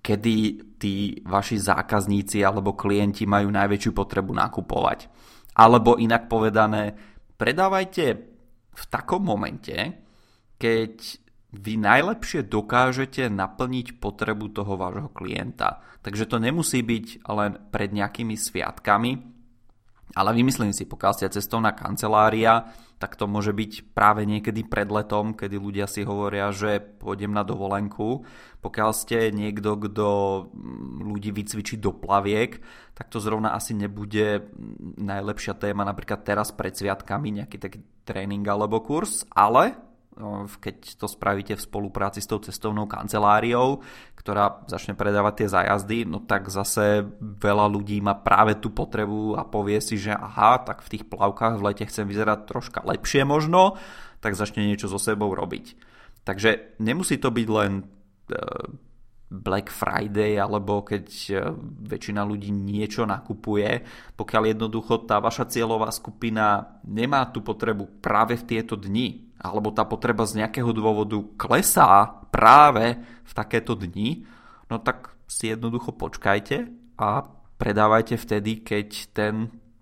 [0.00, 0.36] kedy
[0.78, 5.10] tí vaši zákazníci alebo klienti majú najväčšiu potrebu nakupovať.
[5.60, 6.96] Alebo inak povedané,
[7.36, 8.04] predávajte
[8.72, 9.76] v takom momente,
[10.56, 11.20] keď
[11.50, 15.84] vy najlepšie dokážete naplniť potrebu toho vášho klienta.
[16.00, 19.29] Takže to nemusí byť len pred nejakými sviatkami,
[20.14, 22.66] ale vymyslím si, pokiaľ ste cestovná kancelária,
[23.00, 27.40] tak to môže byť práve niekedy pred letom, kedy ľudia si hovoria, že pôjdem na
[27.40, 28.28] dovolenku.
[28.60, 30.08] Pokiaľ ste niekto, kto
[30.52, 32.60] mm, ľudí vycvičí do plaviek,
[32.92, 38.44] tak to zrovna asi nebude mm, najlepšia téma napríklad teraz pred sviatkami, nejaký taký tréning
[38.44, 39.89] alebo kurz, ale
[40.60, 43.80] keď to spravíte v spolupráci s tou cestovnou kanceláriou,
[44.18, 49.48] ktorá začne predávať tie zájazdy, no tak zase veľa ľudí má práve tú potrebu a
[49.48, 53.80] povie si, že aha, tak v tých plavkách v lete chcem vyzerať troška lepšie možno,
[54.20, 55.76] tak začne niečo so sebou robiť.
[56.28, 57.84] Takže nemusí to byť len e,
[59.30, 61.34] Black Friday alebo keď e,
[61.86, 63.86] väčšina ľudí niečo nakupuje,
[64.18, 69.86] pokiaľ jednoducho tá vaša cieľová skupina nemá tú potrebu práve v tieto dni, alebo tá
[69.86, 74.26] potreba z nejakého dôvodu klesá práve v takéto dni,
[74.66, 76.66] no tak si jednoducho počkajte
[76.98, 77.22] a
[77.56, 79.34] predávajte vtedy, keď ten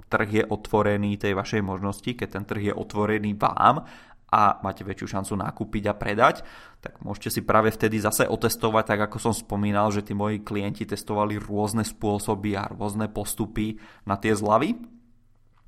[0.08, 3.84] trh je otvorený tej vašej možnosti, keď ten trh je otvorený vám
[4.28, 6.44] a máte väčšiu šancu nakúpiť a predať,
[6.84, 10.84] tak môžete si práve vtedy zase otestovať, tak ako som spomínal, že tí moji klienti
[10.84, 14.76] testovali rôzne spôsoby a rôzne postupy na tie zľavy.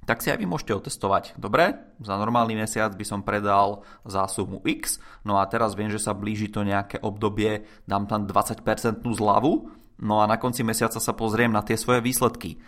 [0.04, 1.36] Tak si aj vy môžete otestovať.
[1.36, 6.00] Dobre, za normálny mesiac by som predal za sumu X, no a teraz viem, že
[6.00, 8.64] sa blíži to nejaké obdobie, dám tam 20%
[9.04, 9.52] zľavu,
[10.00, 12.58] no a na konci mesiaca sa pozriem na tie svoje výsledky.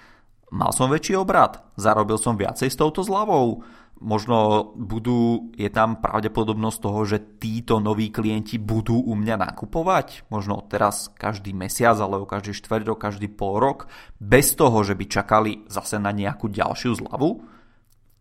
[0.52, 3.64] Mal som väčší obrad, zarobil som viacej s touto zľavou,
[4.02, 10.66] možno budú, je tam pravdepodobnosť toho, že títo noví klienti budú u mňa nakupovať, možno
[10.66, 13.86] teraz každý mesiac, alebo každý štvrť rok, každý pol rok,
[14.18, 17.30] bez toho, že by čakali zase na nejakú ďalšiu zľavu.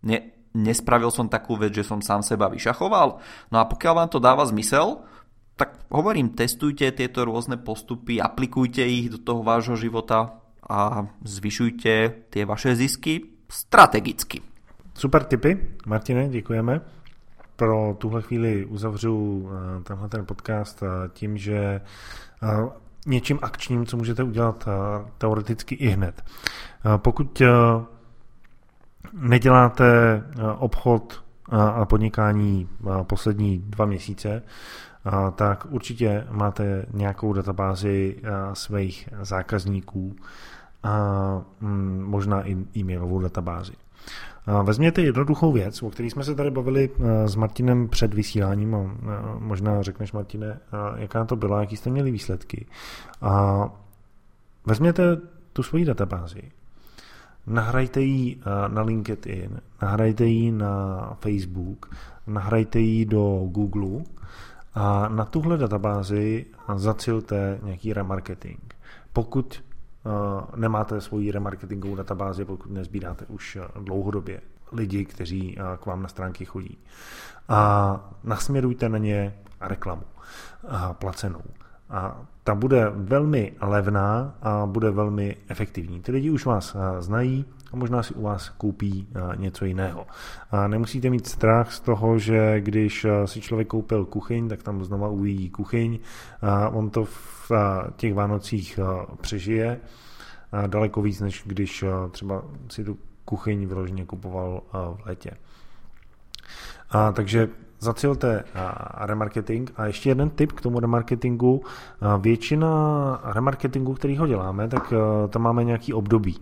[0.05, 0.17] Ne,
[0.53, 3.17] nespravil som takú vec, že som sám seba vyšachoval.
[3.49, 5.01] No a pokiaľ vám to dáva zmysel,
[5.57, 11.93] tak hovorím, testujte tieto rôzne postupy, aplikujte ich do toho vášho života a zvyšujte
[12.31, 14.50] tie vaše zisky strategicky.
[15.01, 16.81] Super tipy, Martine, děkujeme.
[17.55, 21.81] Pro tuhle chvíli uzavřu eh, tenhle ten podcast eh, tím, že
[22.43, 22.69] eh,
[23.05, 24.67] něčím akčním, co můžete udělat
[25.17, 26.23] teoreticky i hned.
[26.97, 27.41] Pokud
[29.13, 30.23] neděláte
[30.57, 32.69] obchod a podnikání
[33.03, 34.43] poslední dva měsíce,
[35.35, 38.21] tak určitě máte nějakou databázi
[38.53, 40.15] svých zákazníků
[40.83, 43.73] a mm, možná i e-mailovou databázi.
[44.63, 48.79] Vezměte jednoduchou věc, o které jsme se tady bavili eh, s Martinem před vysíláním a
[48.79, 49.07] eh,
[49.39, 52.65] možná řekneš, Martine, eh, jaká to byla, jaký jste měli výsledky.
[53.21, 53.63] A
[54.65, 55.17] vezměte
[55.53, 56.41] tu svoji databázi,
[57.47, 61.95] nahrajte ji na LinkedIn, nahrajte ji na Facebook,
[62.27, 64.03] nahrajte ji do Google
[64.73, 66.45] a na tuhle databázi
[66.75, 68.73] zacilte nějaký remarketing.
[69.13, 69.63] Pokud
[70.55, 74.41] nemáte svoji remarketingovou databázi, pokud nezbíráte už eh, dlouhodobě
[74.71, 76.77] lidi, kteří eh, k vám na stránky chodí.
[77.49, 80.03] A nasměrujte na ně reklamu
[80.91, 81.41] placenou.
[81.89, 86.01] a ta bude velmi levná a bude velmi efektivní.
[86.01, 90.07] Ty lidi už vás znají a možná si u vás koupí něco jiného.
[90.51, 95.07] A nemusíte mít strach z toho, že když si člověk koupil kuchyň, tak tam znova
[95.07, 95.99] uvidí kuchyň.
[96.41, 97.51] A on to v
[97.95, 98.79] těch Vánocích
[99.21, 99.79] přežije
[100.67, 105.31] daleko víc, než když třeba si tu kuchyň vyloženě kupoval v létě.
[106.89, 107.49] A, takže
[107.81, 108.43] zacílte
[108.97, 109.71] remarketing.
[109.75, 111.63] A ještě jeden tip k tomu remarketingu.
[112.19, 114.93] Většina remarketingu, který ho děláme, tak
[115.29, 116.41] tam máme nějaký období.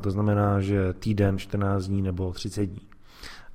[0.00, 2.88] To znamená, že týden, 14 dní nebo 30 dní.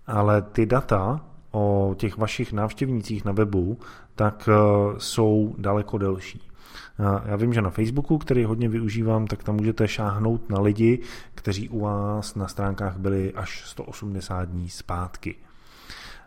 [0.08, 1.22] Ale ty data
[1.52, 3.78] o těch vašich návštěvnících na webu,
[4.16, 4.50] tak
[4.98, 6.48] jsou daleko delší.
[7.26, 11.00] Já vím, že na Facebooku, který hodně využívám, tak tam můžete šáhnout na lidi,
[11.36, 15.36] kteří u vás na stránkách byli až 180 dní zpátky.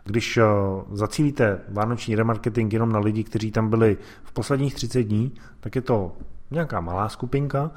[0.05, 0.43] Když eh,
[0.91, 5.81] zacílíte vánoční remarketing jenom na lidi, kteří tam byli v posledních 30 dní, tak je
[5.81, 6.11] to
[6.51, 7.71] nějaká malá skupinka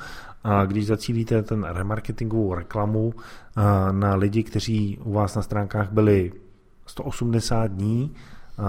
[0.44, 6.32] a když zacílíte ten remarketingovou reklamu eh, na lidi, kteří u vás na stránkách byli
[6.86, 8.62] 180 dní eh,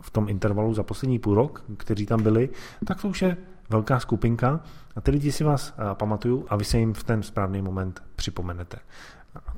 [0.00, 2.48] v tom intervalu za poslední půl rok, kteří tam byli,
[2.86, 3.36] tak to už je
[3.70, 4.60] velká skupinka
[4.96, 8.78] a ty lidi si vás pamatují a vy se jim v ten správný moment připomenete.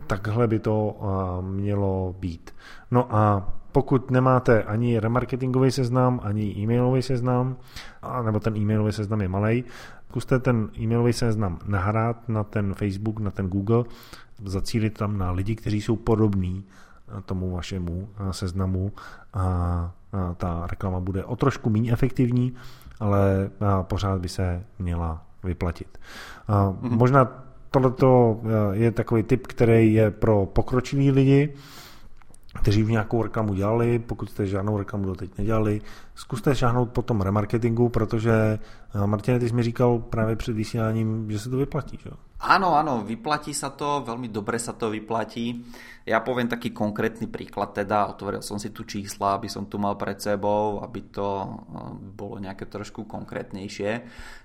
[0.06, 0.96] Takhle by to
[1.40, 2.54] mělo být.
[2.90, 7.56] No a pokud nemáte ani remarketingový seznam, ani e-mailový seznam,
[8.24, 9.64] nebo ten e-mailový seznam je malý,
[10.08, 13.84] zkuste ten e-mailový seznam nahrát na ten Facebook, na ten Google,
[14.44, 16.64] zacílit tam na lidi, kteří jsou podobní
[17.24, 18.92] tomu vašemu seznamu
[19.34, 19.92] a
[20.36, 22.54] ta reklama bude o trošku méně efektivní,
[23.00, 23.50] ale
[23.82, 25.98] pořád by se měla vyplatit.
[26.48, 26.96] Mm-hmm.
[26.96, 27.92] Možná tohle
[28.72, 31.54] je takový typ, který je pro pokročilý lidi,
[32.60, 35.80] kteří v nějakou reklamu dělali, pokud jste žádnou reklamu doteď nedělali,
[36.14, 38.32] zkuste šáhnout po tom remarketingu, protože
[38.94, 42.10] eh, Martin, ty jsi mi říkal právě před vysíláním, že se to vyplatí, že?
[42.42, 45.62] Áno, áno, vyplatí sa to, veľmi dobre sa to vyplatí.
[46.02, 49.94] Ja poviem taký konkrétny príklad, teda otvoril som si tu čísla, aby som tu mal
[49.94, 51.48] pred sebou, aby to eh,
[52.18, 53.90] bolo nejaké trošku konkrétnejšie.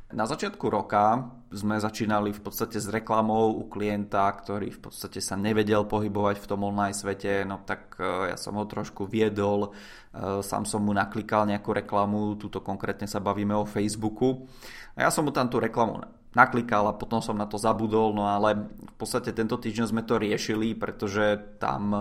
[0.08, 5.36] Na začiatku roka sme začínali v podstate s reklamou u klienta, ktorý v podstate sa
[5.36, 9.76] nevedel pohybovať v tom online svete, no tak e, ja som ho trošku viedol,
[10.16, 14.48] e, sám som mu naklikal nejakú reklamu, tuto konkrétne sa bavíme o Facebooku.
[14.96, 16.00] A ja som mu tam tú reklamu
[16.36, 20.20] naklikal a potom som na to zabudol, no ale v podstate tento týždeň sme to
[20.20, 22.00] riešili, pretože tam e,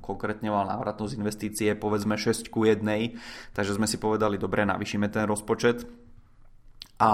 [0.00, 2.82] konkrétne mal návratnosť investície povedzme 6 ku 1,
[3.52, 5.86] takže sme si povedali, dobre, navýšime ten rozpočet.
[6.96, 7.12] A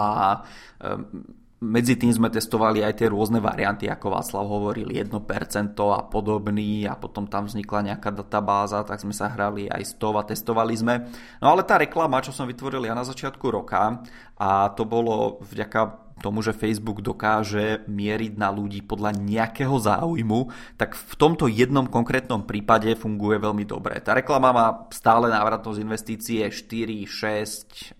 [1.62, 6.82] medzi tým sme testovali aj tie rôzne varianty, ako Václav hovoril, 1% a podobný.
[6.90, 10.74] A potom tam vznikla nejaká databáza, tak sme sa hrali aj s toho a testovali
[10.74, 11.06] sme.
[11.38, 14.02] No ale tá reklama, čo som vytvoril ja na začiatku roka
[14.42, 20.98] a to bolo vďaka tomu, že Facebook dokáže mieriť na ľudí podľa nejakého záujmu, tak
[20.98, 24.02] v tomto jednom konkrétnom prípade funguje veľmi dobre.
[24.04, 27.96] Tá reklama má stále návratnosť investície 4, 6,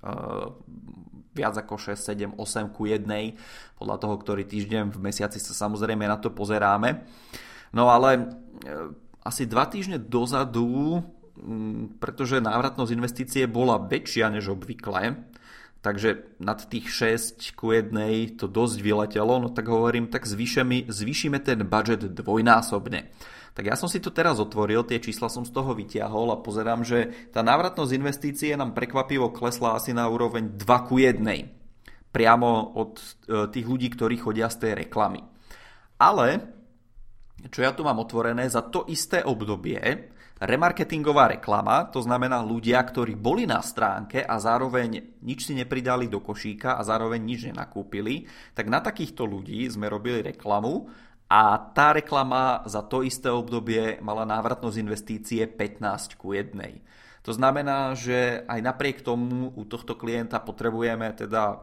[1.32, 3.08] viac ako 6, 7, 8 ku 1
[3.80, 7.02] podľa toho, ktorý týždeň v mesiaci sa samozrejme na to pozeráme.
[7.72, 8.22] No ale e,
[9.24, 11.00] asi dva týždne dozadu,
[11.96, 15.16] pretože návratnosť investície bola väčšia než obvykle,
[15.82, 16.88] takže nad tých
[17.36, 23.10] 6 ku 1 to dosť vyletelo, no tak hovorím, tak zvýšime, zvýšime ten budget dvojnásobne.
[23.52, 26.88] Tak ja som si to teraz otvoril, tie čísla som z toho vytiahol a pozerám,
[26.88, 31.20] že tá návratnosť investície nám prekvapivo klesla asi na úroveň 2 ku 1.
[32.08, 33.04] Priamo od e,
[33.52, 35.20] tých ľudí, ktorí chodia z tej reklamy.
[36.00, 36.40] Ale,
[37.52, 40.11] čo ja tu mám otvorené, za to isté obdobie
[40.42, 46.18] remarketingová reklama, to znamená ľudia, ktorí boli na stránke a zároveň nič si nepridali do
[46.18, 50.90] košíka a zároveň nič nenakúpili, tak na takýchto ľudí sme robili reklamu
[51.30, 56.58] a tá reklama za to isté obdobie mala návratnosť investície 15 ku 1.
[57.22, 61.56] To znamená, že aj napriek tomu u tohto klienta potrebujeme teda e,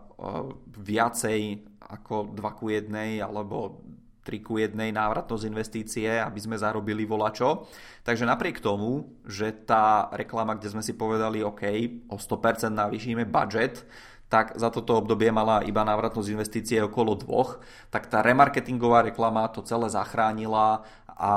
[0.71, 1.39] viacej
[1.83, 3.83] ako 2 ku 1 alebo
[4.23, 7.65] 3 ku 1 návratnosť investície, aby sme zarobili volačo.
[8.03, 11.63] Takže napriek tomu, že tá reklama, kde sme si povedali, OK,
[12.11, 13.87] o 100% navýšime budget,
[14.29, 17.57] tak za toto obdobie mala iba návratnosť investície okolo dvoch,
[17.89, 21.33] tak tá remarketingová reklama to celé zachránila a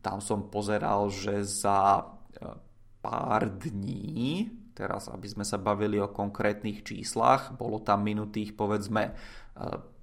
[0.00, 2.02] tam som pozeral, že za e,
[3.04, 9.12] pár dní, teraz aby sme sa bavili o konkrétnych číslach, bolo tam minutých povedzme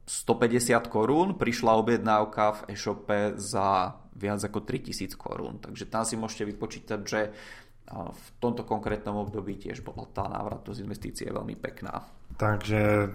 [0.08, 5.60] 150 e, korún, prišla objednávka v e-shope za viac ako 3000 korún.
[5.60, 7.22] Takže tam si môžete vypočítať, že
[7.96, 12.04] v tomto konkrétnom období tiež bola tá návratnosť investície veľmi pekná.
[12.38, 13.10] Takže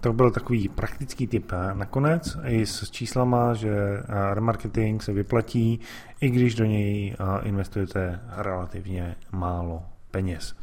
[0.00, 4.02] to byl takový praktický tip nakonec i s číslama, že
[4.34, 5.80] remarketing se vyplatí,
[6.20, 10.54] i když do něj investujete relativně málo peněz.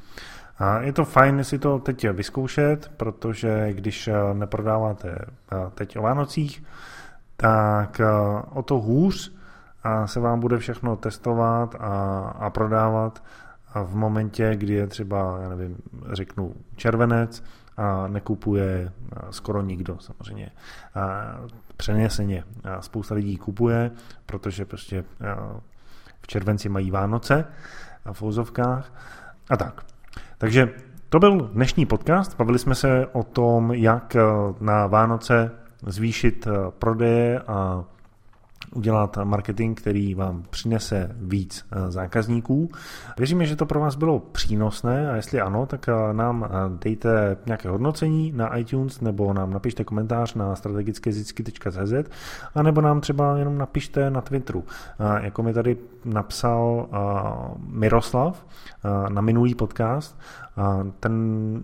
[0.62, 5.18] A je to fajn si to teď vyzkoušet, protože když neprodáváte
[5.76, 6.64] teď o Vánocích,
[7.38, 8.01] tak
[8.49, 9.34] o to hůř
[10.05, 13.24] se vám bude všechno testovat a, a prodávat
[13.76, 15.78] v momentě, kdy je třeba, já nevím,
[16.12, 17.43] řeknu červenec,
[17.78, 18.91] a nekupuje
[19.30, 20.51] skoro nikdo samozřejmě.
[20.95, 21.36] A
[21.78, 23.91] přeneseně a spousta lidí kupuje,
[24.26, 25.03] protože prostě
[26.22, 27.45] v červenci mají Vánoce
[28.12, 28.93] v fouzovkách
[29.49, 29.91] a tak.
[30.42, 30.70] Takže
[31.10, 32.38] to byl dnešní podcast.
[32.38, 34.16] Bavili jsme se o tom, jak
[34.60, 35.52] na Vánoce
[35.88, 36.48] zvýšit
[36.80, 37.84] prodeje a
[38.76, 42.69] udělat marketing, který vám přinese víc eh, zákazníků.
[43.17, 46.49] Věříme, že to pro vás bylo přínosné a jestli ano, tak eh, nám eh,
[46.84, 51.93] dejte nějaké hodnocení na iTunes nebo nám napište komentář na strategickézicky.cz
[52.55, 54.63] a nebo nám třeba jenom napište na Twitteru.
[55.22, 56.88] Jako mi tady napsal
[57.67, 58.45] Miroslav
[59.09, 60.19] na minulý podcast,
[60.99, 61.13] ten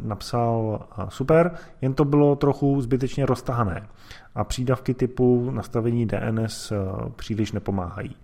[0.04, 0.80] napsal
[1.10, 1.52] super,
[1.82, 3.88] jen to bylo trochu zbytečně roztahané
[4.38, 6.76] a přídavky typu nastavení DNS eh,
[7.16, 8.16] příliš nepomáhají.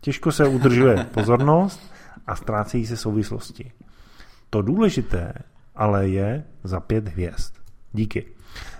[0.00, 1.80] Těžko se udržuje pozornost
[2.26, 3.72] a ztrácejí se souvislosti.
[4.50, 5.34] To důležité
[5.76, 7.54] ale je za pět hvězd.
[7.92, 8.26] Díky.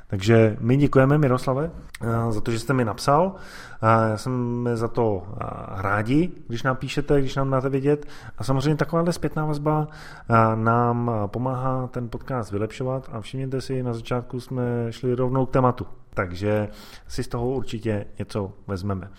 [0.07, 1.71] Takže my děkujeme Miroslave
[2.03, 3.35] eh, za to, že jste mi napsal.
[3.83, 5.45] Já jsem za to eh,
[5.83, 8.07] rádi, když nám píšete, když nám dáte vědět.
[8.39, 9.89] A samozřejmě takováhle zpětná vazba
[10.55, 15.87] nám pomáhá ten podcast vylepšovat a všimněte si, na začátku jsme šli rovnou k tématu.
[16.15, 16.69] Takže
[17.09, 19.11] si z toho určitě něco vezmeme.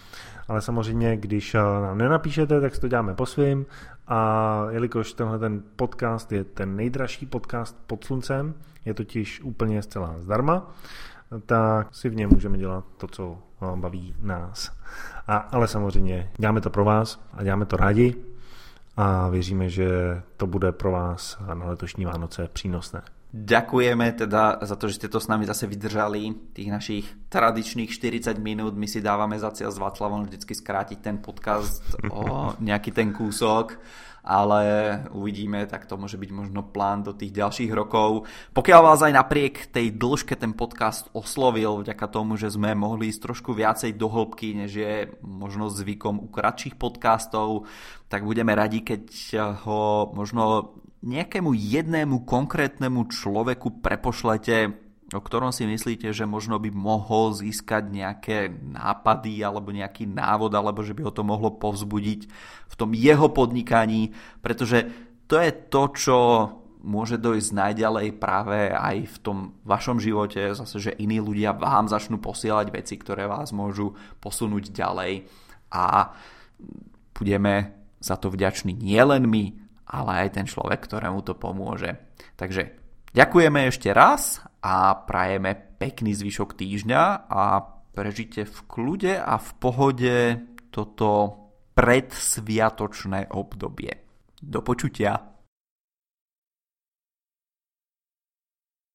[0.48, 3.66] Ale samozřejmě, když nám nenapíšete, tak si to děláme po svým
[4.08, 8.54] a jelikož tenhle ten podcast je ten nejdražší podcast pod sluncem,
[8.86, 10.72] je totiž úplně zcela zdarma,
[11.46, 13.38] tak si v něm můžeme dělat to, co
[13.76, 14.72] baví nás.
[15.28, 18.16] A, ale samozřejmě děláme to pro vás a děláme to rádi
[18.98, 23.02] a věříme, že to bude pro vás na letošní Vánoce přínosné.
[23.34, 28.38] Ďakujeme teda za to, že ste to s nami zase vydržali, tých našich tradičných 40
[28.38, 28.78] minút.
[28.78, 31.82] My si dávame za cieľ s Václavom vždycky skrátiť ten podcast
[32.14, 33.82] o nejaký ten kúsok,
[34.22, 34.62] ale
[35.18, 38.30] uvidíme, tak to môže byť možno plán do tých ďalších rokov.
[38.54, 43.34] Pokiaľ vás aj napriek tej dĺžke ten podcast oslovil, vďaka tomu, že sme mohli ísť
[43.34, 47.66] trošku viacej do hĺbky, než je možno zvykom u kratších podcastov,
[48.14, 49.10] tak budeme radi, keď
[49.66, 54.72] ho možno nejakému jednému konkrétnemu človeku prepošlete,
[55.14, 60.82] o ktorom si myslíte, že možno by mohol získať nejaké nápady alebo nejaký návod, alebo
[60.82, 62.22] že by ho to mohlo povzbudiť
[62.72, 64.90] v tom jeho podnikaní, pretože
[65.28, 66.18] to je to, čo
[66.84, 72.20] môže dojsť najďalej práve aj v tom vašom živote, zase, že iní ľudia vám začnú
[72.20, 75.24] posielať veci, ktoré vás môžu posunúť ďalej
[75.72, 76.12] a
[77.16, 77.72] budeme
[78.04, 79.63] za to vďační nielen my,
[79.94, 81.94] ale aj ten človek, ktorému to pomôže.
[82.34, 82.74] Takže
[83.14, 87.44] ďakujeme ešte raz a prajeme pekný zvyšok týždňa a
[87.94, 90.18] prežite v kľude a v pohode
[90.74, 91.10] toto
[91.78, 93.94] predsviatočné obdobie.
[94.42, 95.33] Do počutia.